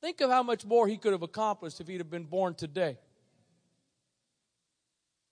[0.00, 2.96] Think of how much more he could have accomplished if he'd have been born today.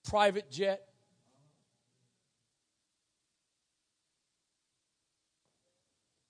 [0.07, 0.85] Private jet.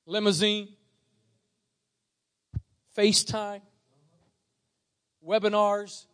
[0.05, 0.69] Limousine.
[2.97, 3.61] FaceTime.
[5.27, 6.05] Webinars.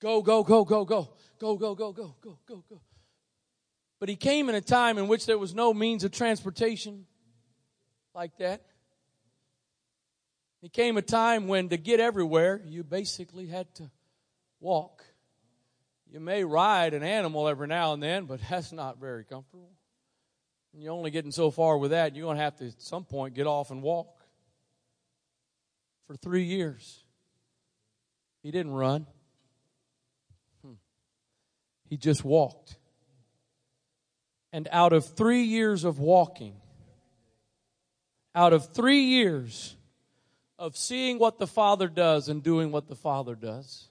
[0.00, 1.10] Go, go, go, go, go.
[1.38, 2.80] Go, go, go, go, go, go, go.
[3.98, 7.06] But he came in a time in which there was no means of transportation
[8.14, 8.62] like that.
[10.60, 13.90] He came a time when to get everywhere, you basically had to
[14.60, 15.04] walk.
[16.10, 19.70] You may ride an animal every now and then, but that's not very comfortable.
[20.72, 23.04] And you're only getting so far with that, you're going to have to at some
[23.04, 24.08] point get off and walk.
[26.06, 27.02] For three years,
[28.42, 29.06] he didn't run,
[30.62, 30.74] hmm.
[31.88, 32.76] he just walked.
[34.56, 36.54] And out of three years of walking,
[38.34, 39.76] out of three years
[40.58, 43.90] of seeing what the Father does and doing what the Father does,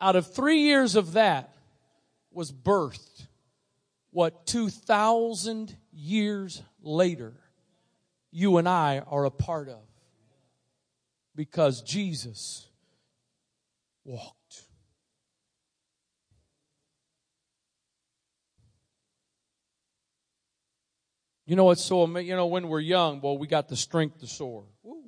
[0.00, 1.54] out of three years of that
[2.32, 3.28] was birthed
[4.10, 7.34] what 2,000 years later
[8.32, 9.84] you and I are a part of.
[11.36, 12.66] Because Jesus
[14.04, 14.37] walked.
[21.48, 22.28] You know what's so amazing?
[22.28, 24.64] You know, when we're young, well, we got the strength to soar.
[24.82, 25.02] Woo.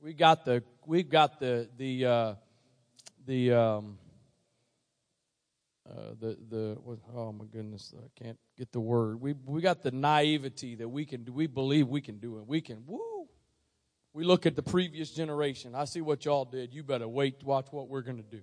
[0.00, 2.34] We got the, we got the, the, uh,
[3.26, 3.98] the, um,
[5.86, 6.78] uh, the the
[7.14, 9.22] oh my goodness I can't get the word.
[9.22, 12.46] We we got the naivety that we can we believe we can do it.
[12.46, 13.26] We can woo.
[14.12, 15.74] We look at the previous generation.
[15.74, 16.74] I see what y'all did.
[16.74, 18.42] You better wait to watch what we're going to do.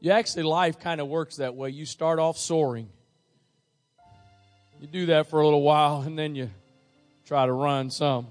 [0.00, 1.68] You actually life kind of works that way.
[1.70, 2.88] You start off soaring
[4.80, 6.50] you do that for a little while and then you
[7.24, 8.26] try to run some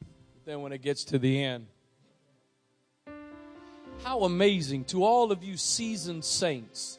[0.00, 1.66] but then when it gets to the end
[4.02, 6.98] how amazing to all of you seasoned saints.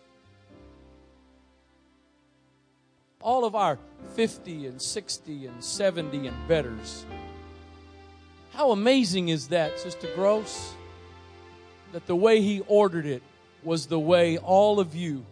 [3.22, 3.78] All of our
[4.16, 7.06] 50 and 60 and 70 and betters.
[8.54, 10.74] How amazing is that, Sister Gross?
[11.92, 13.24] That the way He ordered it
[13.64, 15.26] was the way all of you,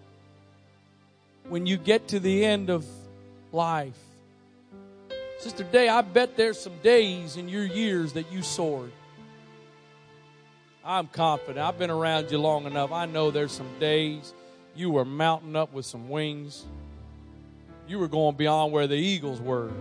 [1.50, 2.86] when you get to the end of
[3.52, 3.98] life,
[5.40, 8.92] Sister Day, I bet there's some days in your years that you soared.
[10.84, 11.60] I'm confident.
[11.60, 12.92] I've been around you long enough.
[12.92, 14.34] I know there's some days
[14.76, 16.66] you were mounting up with some wings.
[17.88, 19.72] You were going beyond where the eagles were.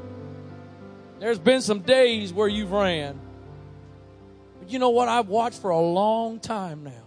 [1.18, 3.20] There's been some days where you've ran.
[4.58, 7.06] But you know what I've watched for a long time now?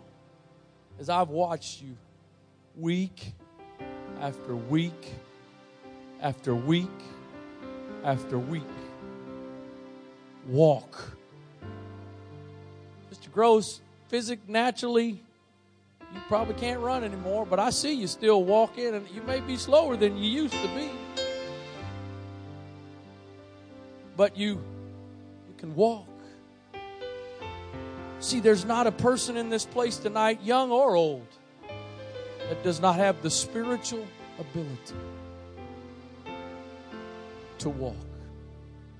[0.99, 1.97] Is I've watched you
[2.75, 3.34] week
[4.22, 5.14] after week
[6.22, 6.90] after week
[8.03, 8.64] after week
[10.48, 11.18] walk.
[13.11, 13.31] Mr.
[13.31, 15.22] Gross, physic naturally
[16.14, 19.57] you probably can't run anymore, but I see you still walking and you may be
[19.57, 20.90] slower than you used to be.
[24.15, 24.61] But you
[25.48, 26.07] you can walk.
[28.19, 31.27] See, there's not a person in this place tonight, young or old,
[32.49, 34.06] that does not have the spiritual
[34.40, 34.95] ability
[37.60, 37.95] to walk.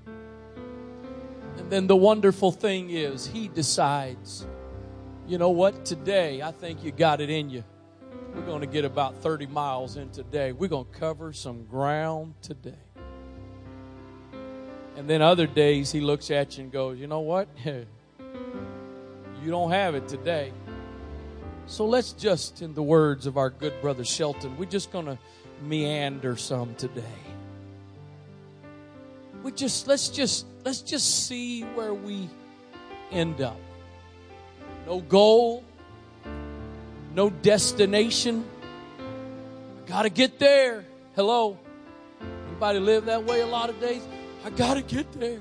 [0.06, 4.46] And then the wonderful thing is, He decides
[5.26, 5.86] you know what?
[5.86, 7.64] Today, I think you got it in you.
[8.34, 10.52] We're going to get about 30 miles in today.
[10.52, 12.74] We're going to cover some ground today.
[14.96, 17.48] And then other days, he looks at you and goes, You know what?
[17.64, 17.86] you
[19.46, 20.52] don't have it today.
[21.66, 25.18] So let's just, in the words of our good brother Shelton, we're just going to
[25.62, 27.02] meander some today.
[29.42, 32.30] We just let's just let's just see where we
[33.10, 33.58] end up
[34.86, 35.64] no goal,
[37.14, 38.44] no destination.
[38.98, 40.84] I Got to get there.
[41.14, 41.58] Hello.
[42.48, 44.02] Anybody live that way a lot of days?
[44.44, 45.40] I got to get there.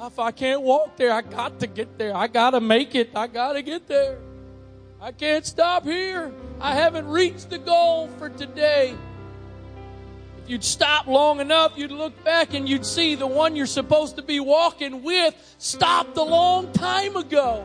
[0.00, 2.14] If I can't walk there, I got to get there.
[2.14, 3.10] I got to make it.
[3.14, 4.18] I got to get there.
[5.00, 6.32] I can't stop here.
[6.60, 8.96] I haven't reached the goal for today.
[10.42, 14.16] if you'd stop long enough, you'd look back and you'd see the one you're supposed
[14.16, 17.64] to be walking with stopped a long time ago.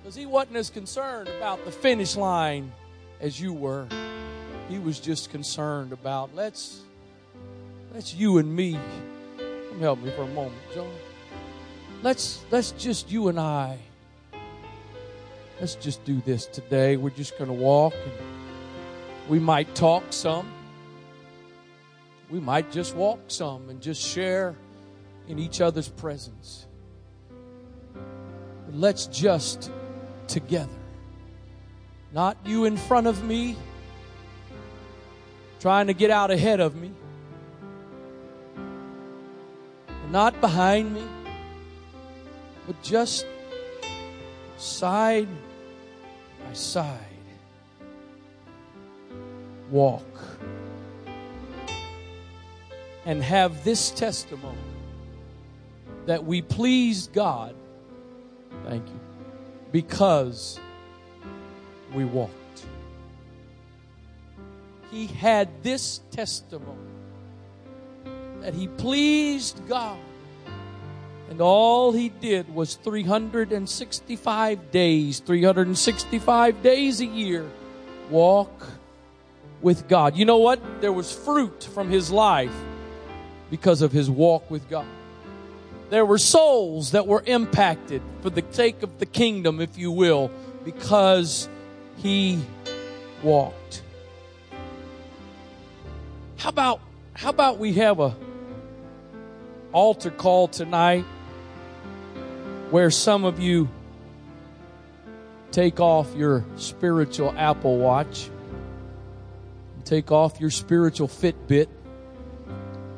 [0.00, 2.72] Because he wasn't as concerned about the finish line
[3.20, 3.88] as you were.
[4.68, 6.82] He was just concerned about let's
[7.92, 8.78] let's you and me.
[9.38, 10.90] Come help me for a moment, John.
[12.02, 13.78] Let's let's just you and I.
[15.62, 16.96] Let's just do this today.
[16.96, 18.12] We're just going to walk and
[19.28, 20.52] we might talk some.
[22.30, 24.56] We might just walk some and just share
[25.28, 26.66] in each other's presence.
[27.94, 29.70] But let's just
[30.26, 30.80] together.
[32.12, 33.54] Not you in front of me,
[35.60, 36.90] trying to get out ahead of me.
[40.10, 41.04] Not behind me,
[42.66, 43.26] but just
[44.56, 45.28] side
[46.52, 46.98] by side.
[49.70, 50.02] Walk.
[53.06, 54.58] And have this testimony
[56.06, 57.54] that we pleased God.
[58.66, 59.00] Thank you
[59.72, 60.60] because
[61.94, 62.30] we walked.
[64.90, 66.78] He had this testimony
[68.40, 69.98] that he pleased God.
[71.32, 77.50] And all he did was 365 days, 365 days a year,
[78.10, 78.68] walk
[79.62, 80.14] with God.
[80.14, 80.82] You know what?
[80.82, 82.52] There was fruit from his life
[83.50, 84.84] because of his walk with God.
[85.88, 90.30] There were souls that were impacted for the sake of the kingdom, if you will,
[90.66, 91.48] because
[91.96, 92.42] he
[93.22, 93.80] walked.
[96.36, 96.82] How about
[97.14, 98.14] how about we have a
[99.72, 101.06] altar call tonight
[102.72, 103.68] where some of you
[105.50, 108.30] take off your spiritual Apple Watch,
[109.84, 111.68] take off your spiritual Fitbit,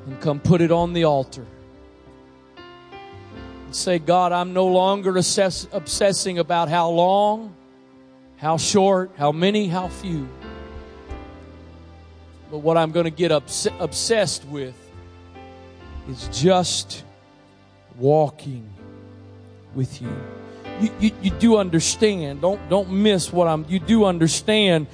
[0.06, 1.44] and come put it on the altar
[3.66, 7.56] And say, God, I'm no longer obsessing about how long,
[8.36, 10.28] how short, how many, how few.
[12.48, 14.76] But what I'm going to get obs- obsessed with
[16.08, 17.02] is just
[17.96, 18.73] walking
[19.74, 20.08] with you.
[20.80, 21.10] You, you.
[21.22, 22.40] you do understand.
[22.40, 24.86] Don't, don't miss what I'm, you do understand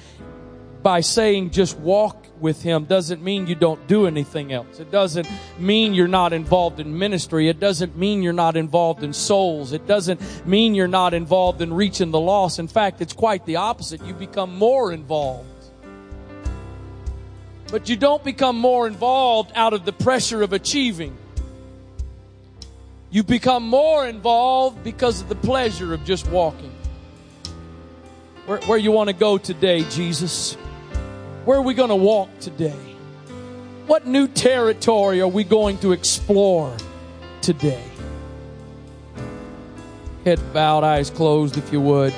[0.83, 4.79] by saying just walk with Him doesn't mean you don't do anything else.
[4.79, 5.27] It doesn't
[5.59, 7.47] mean you're not involved in ministry.
[7.47, 9.73] It doesn't mean you're not involved in souls.
[9.73, 12.59] It doesn't mean you're not involved in reaching the lost.
[12.59, 14.03] In fact, it's quite the opposite.
[14.05, 15.47] You become more involved.
[17.71, 21.15] But you don't become more involved out of the pressure of achieving.
[23.11, 26.71] You become more involved because of the pleasure of just walking.
[28.45, 30.53] Where, where you want to go today, Jesus?
[31.43, 32.79] Where are we going to walk today?
[33.85, 36.73] What new territory are we going to explore
[37.41, 37.83] today?
[40.23, 42.13] Head bowed, eyes closed, if you would.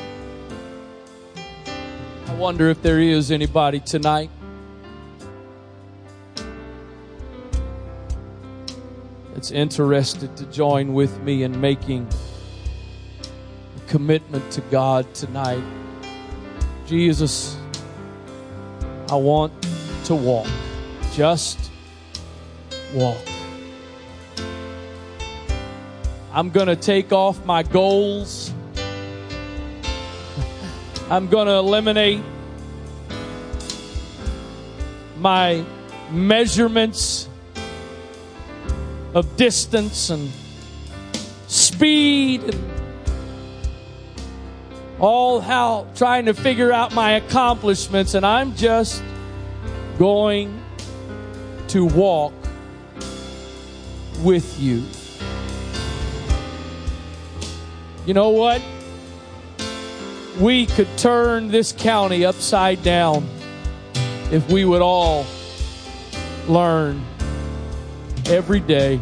[2.28, 4.30] I wonder if there is anybody tonight.
[9.44, 12.08] That's interested to join with me in making
[13.76, 15.62] a commitment to God tonight.
[16.88, 17.58] Jesus,
[19.10, 19.52] I want
[20.06, 20.48] to walk.
[21.12, 21.60] Just
[22.94, 23.18] walk.
[26.32, 28.54] I'm going to take off my goals.
[31.10, 32.22] I'm going to eliminate
[35.18, 35.66] my
[36.12, 37.28] measurements
[39.14, 40.32] of distance and
[41.48, 42.72] speed and
[45.00, 49.04] all how trying to figure out my accomplishments, and I'm just
[50.00, 50.64] going
[51.68, 52.34] to walk
[54.24, 54.84] with you.
[58.06, 58.62] You know what?
[60.40, 63.28] We could turn this county upside down
[64.32, 65.26] if we would all
[66.48, 67.04] learn
[68.28, 69.00] every day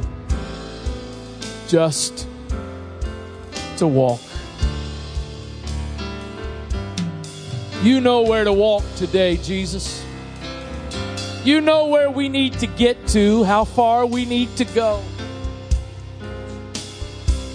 [1.67, 2.27] just
[3.77, 4.21] to walk.
[7.83, 10.05] You know where to walk today, Jesus.
[11.43, 15.03] You know where we need to get to, how far we need to go.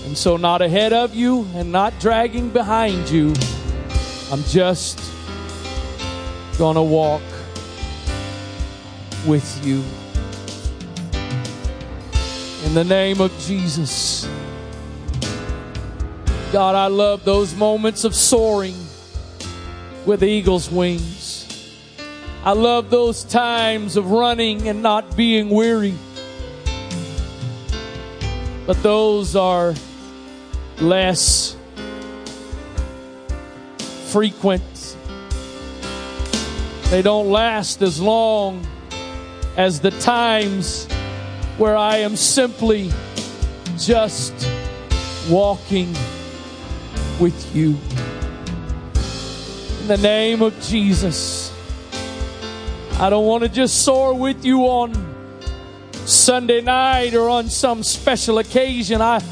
[0.04, 3.34] And so, not ahead of you and not dragging behind you,
[4.32, 4.98] I'm just
[6.58, 7.22] to walk
[9.26, 9.84] with you.
[12.66, 14.28] In the name of Jesus.
[16.52, 18.74] God, I love those moments of soaring
[20.04, 21.78] with eagle's wings.
[22.44, 25.94] I love those times of running and not being weary.
[28.66, 29.72] But those are
[30.80, 31.56] less
[34.08, 34.96] frequent.
[36.90, 38.66] They don't last as long
[39.56, 40.88] as the times
[41.58, 42.90] where I am simply
[43.78, 44.34] just
[45.30, 45.92] walking
[47.18, 47.76] with you.
[49.80, 51.52] In the name of Jesus,
[52.98, 54.92] I don't want to just soar with you on
[55.92, 59.00] Sunday night or on some special occasion.
[59.00, 59.22] I,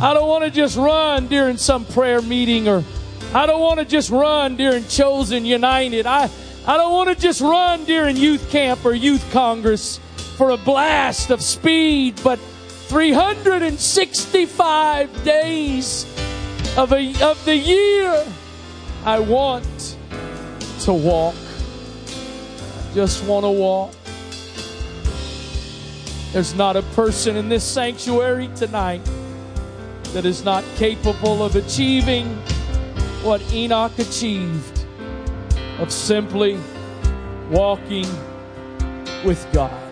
[0.00, 2.82] I don't want to just run during some prayer meeting or
[3.32, 6.06] I don't want to just run during Chosen United.
[6.06, 6.28] I,
[6.66, 10.00] I don't want to just run during youth camp or youth congress
[10.38, 16.04] for a blast of speed, but 365 days
[16.76, 18.24] of, a, of the year,
[19.04, 19.96] I want
[20.82, 21.34] to walk.
[22.94, 23.92] Just want to walk.
[26.32, 29.02] There's not a person in this sanctuary tonight
[30.12, 32.28] that is not capable of achieving
[33.24, 34.86] what Enoch achieved
[35.80, 36.60] of simply
[37.50, 38.06] walking
[39.24, 39.87] with God.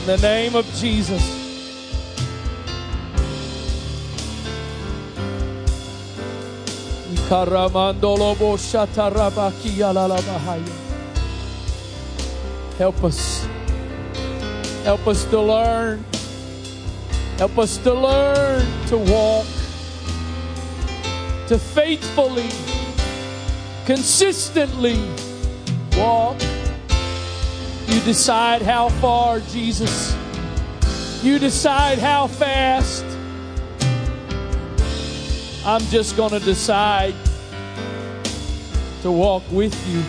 [0.00, 1.22] In the name of Jesus.
[12.76, 13.46] Help us.
[14.84, 16.04] Help us to learn.
[17.38, 19.46] Help us to learn to walk,
[21.50, 22.48] to faithfully,
[23.84, 25.02] consistently
[25.98, 26.40] walk.
[27.88, 30.16] You decide how far, Jesus.
[31.24, 33.04] You decide how fast.
[35.66, 37.16] I'm just going to decide
[39.02, 40.04] to walk with you.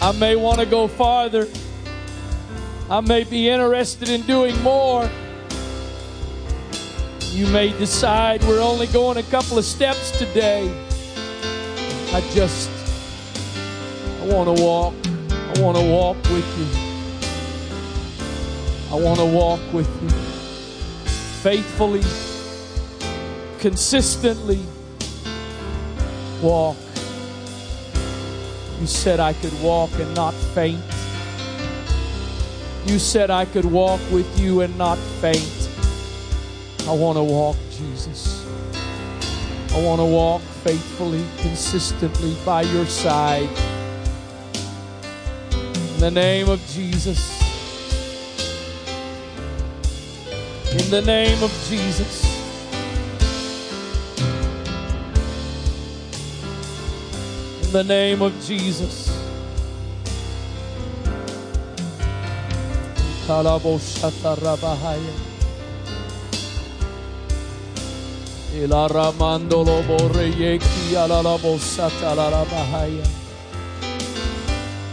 [0.00, 1.48] I may want to go farther.
[2.88, 5.10] I may be interested in doing more.
[7.34, 10.70] You may decide we're only going a couple of steps today.
[12.12, 12.70] I just,
[14.22, 14.94] I want to walk.
[15.30, 16.66] I want to walk with you.
[18.96, 20.08] I want to walk with you
[21.42, 22.02] faithfully
[23.64, 24.60] consistently
[26.42, 26.76] walk.
[28.78, 30.84] You said I could walk and not faint.
[32.84, 35.63] You said I could walk with you and not faint.
[36.86, 38.44] I want to walk, Jesus.
[39.72, 43.48] I want to walk faithfully, consistently by your side.
[45.94, 47.40] In the name of Jesus.
[50.72, 52.24] In the name of Jesus.
[57.64, 59.10] In the name of Jesus.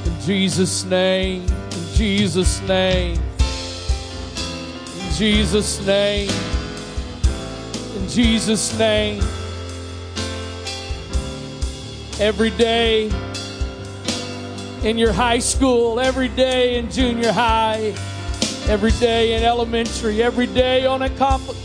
[0.03, 3.19] In Jesus' name, in Jesus' name,
[4.99, 6.31] in Jesus' name,
[7.97, 9.21] in Jesus' name.
[12.19, 13.11] Every day
[14.83, 17.93] in your high school, every day in junior high,
[18.67, 21.09] every day in elementary, every day on a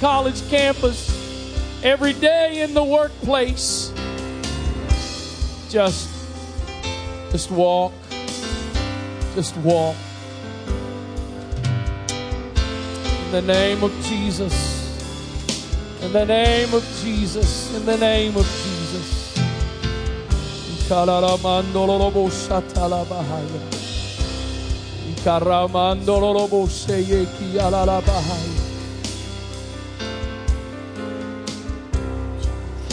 [0.01, 1.16] college campus,
[1.83, 3.93] every day in the workplace.
[5.69, 6.09] Just
[7.33, 7.93] just walk.
[9.35, 9.97] Just walk.
[13.25, 14.55] In the name of Jesus.
[16.03, 17.75] In the name of Jesus.
[17.75, 18.77] In the name of Jesus.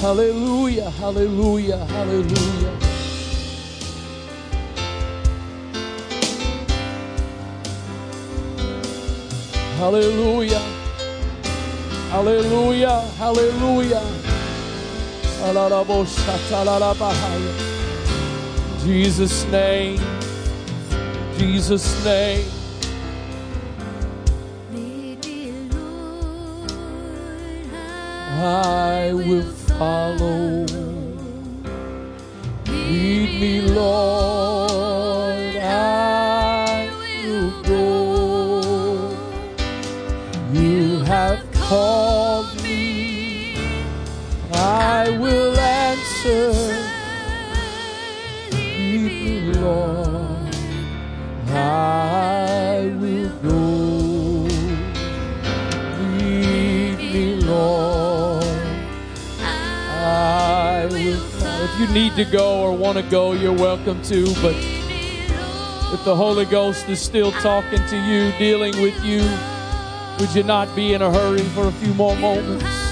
[0.03, 2.77] Hallelujah, hallelujah, hallelujah.
[9.79, 10.59] Hallelujah.
[12.11, 12.99] Hallelujah.
[13.17, 14.03] Hallelujah.
[15.39, 16.03] Hallelujah.
[18.83, 20.01] Jesus' name,
[21.37, 22.45] Jesus' name.
[28.45, 30.65] I will follow.
[32.67, 34.22] Lead me, Lord.
[61.93, 64.25] Need to go or want to go, you're welcome to.
[64.41, 64.55] But
[65.93, 69.21] if the Holy Ghost is still talking to you, dealing with you,
[70.19, 72.82] would you not be in a hurry for a few more moments?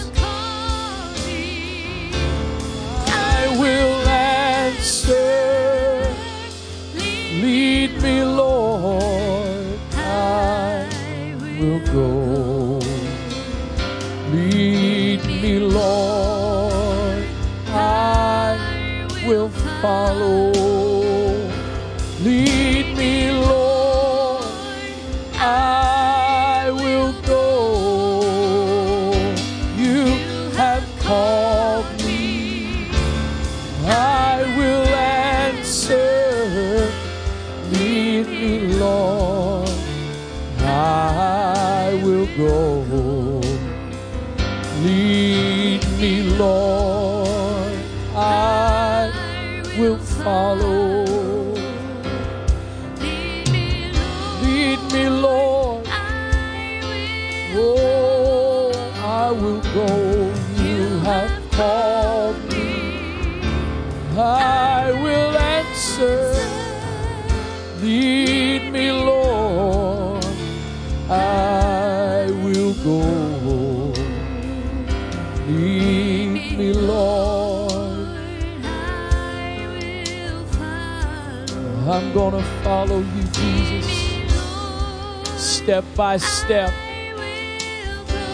[85.71, 86.73] Step by step,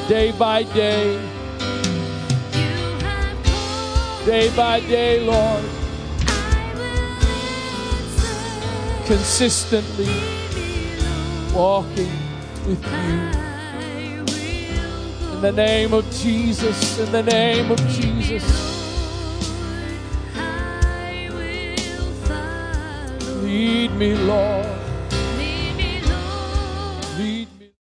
[0.09, 1.21] day by day,
[4.25, 5.63] day by day, Lord,
[9.05, 10.09] consistently
[11.53, 12.09] walking
[12.65, 13.19] with you.
[15.35, 18.47] In the name of Jesus, in the name of Jesus.
[23.43, 24.56] Lead me, Lord.